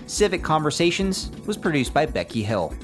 Civic 0.08 0.44
Conversations 0.44 1.32
was 1.48 1.56
produced 1.56 1.94
by 1.94 2.06
Becky 2.06 2.44
Hill. 2.44 2.76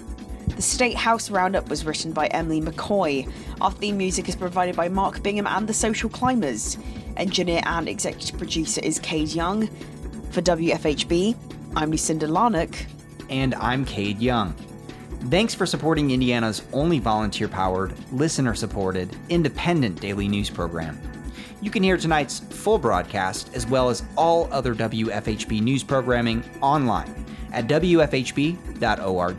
The 0.47 0.61
State 0.61 0.95
House 0.95 1.29
Roundup 1.29 1.67
was 1.67 1.83
written 1.83 2.13
by 2.13 2.27
Emily 2.27 2.61
McCoy. 2.61 3.29
Our 3.59 3.71
theme 3.71 3.97
music 3.97 4.29
is 4.29 4.37
provided 4.37 4.77
by 4.77 4.87
Mark 4.87 5.21
Bingham 5.21 5.47
and 5.47 5.67
the 5.67 5.73
Social 5.73 6.09
Climbers. 6.09 6.77
Engineer 7.17 7.63
and 7.65 7.89
executive 7.89 8.37
producer 8.37 8.79
is 8.79 8.97
Cade 8.97 9.33
Young. 9.33 9.67
For 10.29 10.41
WFHB, 10.41 11.35
I'm 11.75 11.91
Lucinda 11.91 12.27
Larnock. 12.27 12.73
And 13.29 13.55
I'm 13.55 13.83
Cade 13.83 14.21
Young. 14.21 14.55
Thanks 15.29 15.53
for 15.53 15.67
supporting 15.67 16.11
Indiana's 16.11 16.63
only 16.73 16.97
volunteer 16.97 17.47
powered, 17.47 17.93
listener 18.11 18.55
supported, 18.55 19.15
independent 19.29 20.01
daily 20.01 20.27
news 20.27 20.49
program. 20.49 20.99
You 21.61 21.69
can 21.69 21.83
hear 21.83 21.95
tonight's 21.95 22.39
full 22.39 22.79
broadcast 22.79 23.51
as 23.53 23.67
well 23.67 23.89
as 23.89 24.03
all 24.17 24.49
other 24.51 24.73
WFHB 24.73 25.61
news 25.61 25.83
programming 25.83 26.43
online 26.59 27.13
at 27.53 27.67
WFHB.org. 27.67 29.37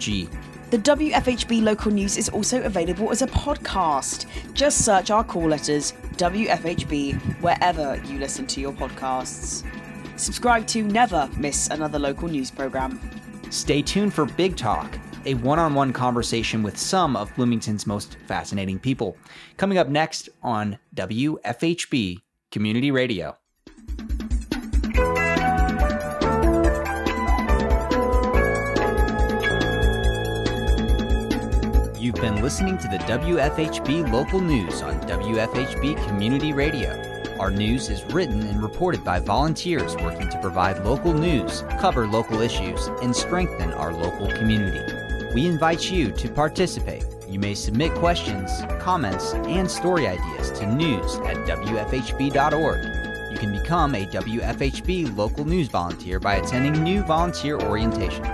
The 0.70 0.78
WFHB 0.78 1.62
local 1.62 1.90
news 1.90 2.16
is 2.16 2.28
also 2.28 2.62
available 2.62 3.10
as 3.10 3.20
a 3.22 3.26
podcast. 3.26 4.26
Just 4.54 4.84
search 4.84 5.10
our 5.10 5.24
call 5.24 5.48
letters 5.48 5.92
WFHB 6.16 7.42
wherever 7.42 8.00
you 8.06 8.20
listen 8.20 8.46
to 8.46 8.60
your 8.60 8.72
podcasts. 8.72 9.66
Subscribe 10.16 10.66
to 10.68 10.84
never 10.84 11.28
miss 11.36 11.68
another 11.68 11.98
local 11.98 12.28
news 12.28 12.52
program. 12.52 13.00
Stay 13.50 13.82
tuned 13.82 14.14
for 14.14 14.26
Big 14.26 14.56
Talk 14.56 14.96
a 15.24 15.34
one 15.34 15.58
on 15.58 15.74
one 15.74 15.92
conversation 15.92 16.62
with 16.62 16.76
some 16.76 17.16
of 17.16 17.34
Bloomington's 17.36 17.86
most 17.86 18.16
fascinating 18.26 18.78
people. 18.78 19.16
Coming 19.56 19.78
up 19.78 19.88
next 19.88 20.28
on 20.42 20.78
WFHB 20.94 22.18
Community 22.50 22.90
Radio. 22.90 23.36
You've 31.98 32.16
been 32.16 32.42
listening 32.42 32.78
to 32.78 32.88
the 32.88 32.98
WFHB 33.06 34.12
local 34.12 34.40
news 34.40 34.82
on 34.82 35.00
WFHB 35.02 36.04
Community 36.08 36.52
Radio. 36.52 37.12
Our 37.38 37.50
news 37.50 37.88
is 37.88 38.04
written 38.12 38.42
and 38.42 38.62
reported 38.62 39.02
by 39.02 39.18
volunteers 39.18 39.96
working 39.96 40.28
to 40.28 40.38
provide 40.40 40.84
local 40.84 41.12
news, 41.12 41.62
cover 41.80 42.06
local 42.06 42.40
issues, 42.40 42.86
and 43.02 43.14
strengthen 43.16 43.72
our 43.72 43.92
local 43.92 44.30
community. 44.30 44.91
We 45.34 45.46
invite 45.46 45.90
you 45.90 46.12
to 46.12 46.28
participate. 46.28 47.04
You 47.26 47.38
may 47.38 47.54
submit 47.54 47.94
questions, 47.94 48.50
comments, 48.80 49.32
and 49.32 49.70
story 49.70 50.06
ideas 50.06 50.50
to 50.58 50.66
news 50.66 51.16
at 51.16 51.36
WFHB.org. 51.46 53.32
You 53.32 53.38
can 53.38 53.50
become 53.50 53.94
a 53.94 54.04
WFHB 54.04 55.16
local 55.16 55.46
news 55.46 55.68
volunteer 55.68 56.20
by 56.20 56.34
attending 56.34 56.82
new 56.82 57.02
volunteer 57.02 57.58
orientation. 57.58 58.24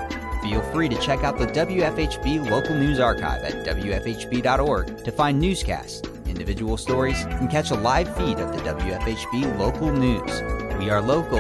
Feel 0.43 0.61
free 0.73 0.89
to 0.89 1.01
check 1.01 1.23
out 1.23 1.39
the 1.39 1.47
WFHB 1.47 2.51
local 2.51 2.75
news 2.75 2.99
archive 2.99 3.45
at 3.45 3.65
WFHB.org 3.65 5.05
to 5.05 5.13
find 5.13 5.39
newscasts, 5.39 6.03
individual 6.27 6.77
stories, 6.77 7.23
and 7.23 7.49
catch 7.49 7.71
a 7.71 7.77
live 7.77 8.13
feed 8.17 8.41
of 8.41 8.51
the 8.53 8.63
WFHB 8.63 9.57
local 9.57 9.93
news. 9.93 10.43
We 10.81 10.91
are 10.91 11.01
local, 11.01 11.39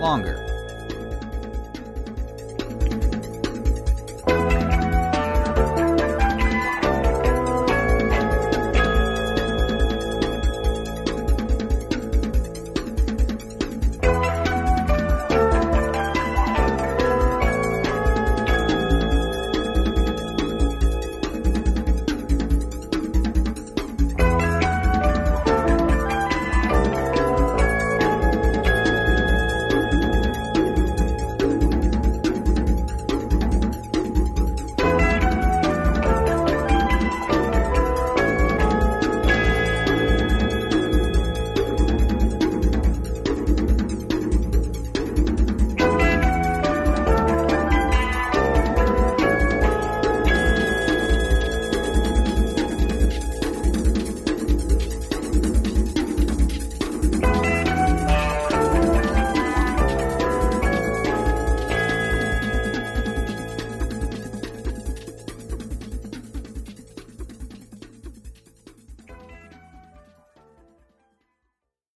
longer, 0.00 0.55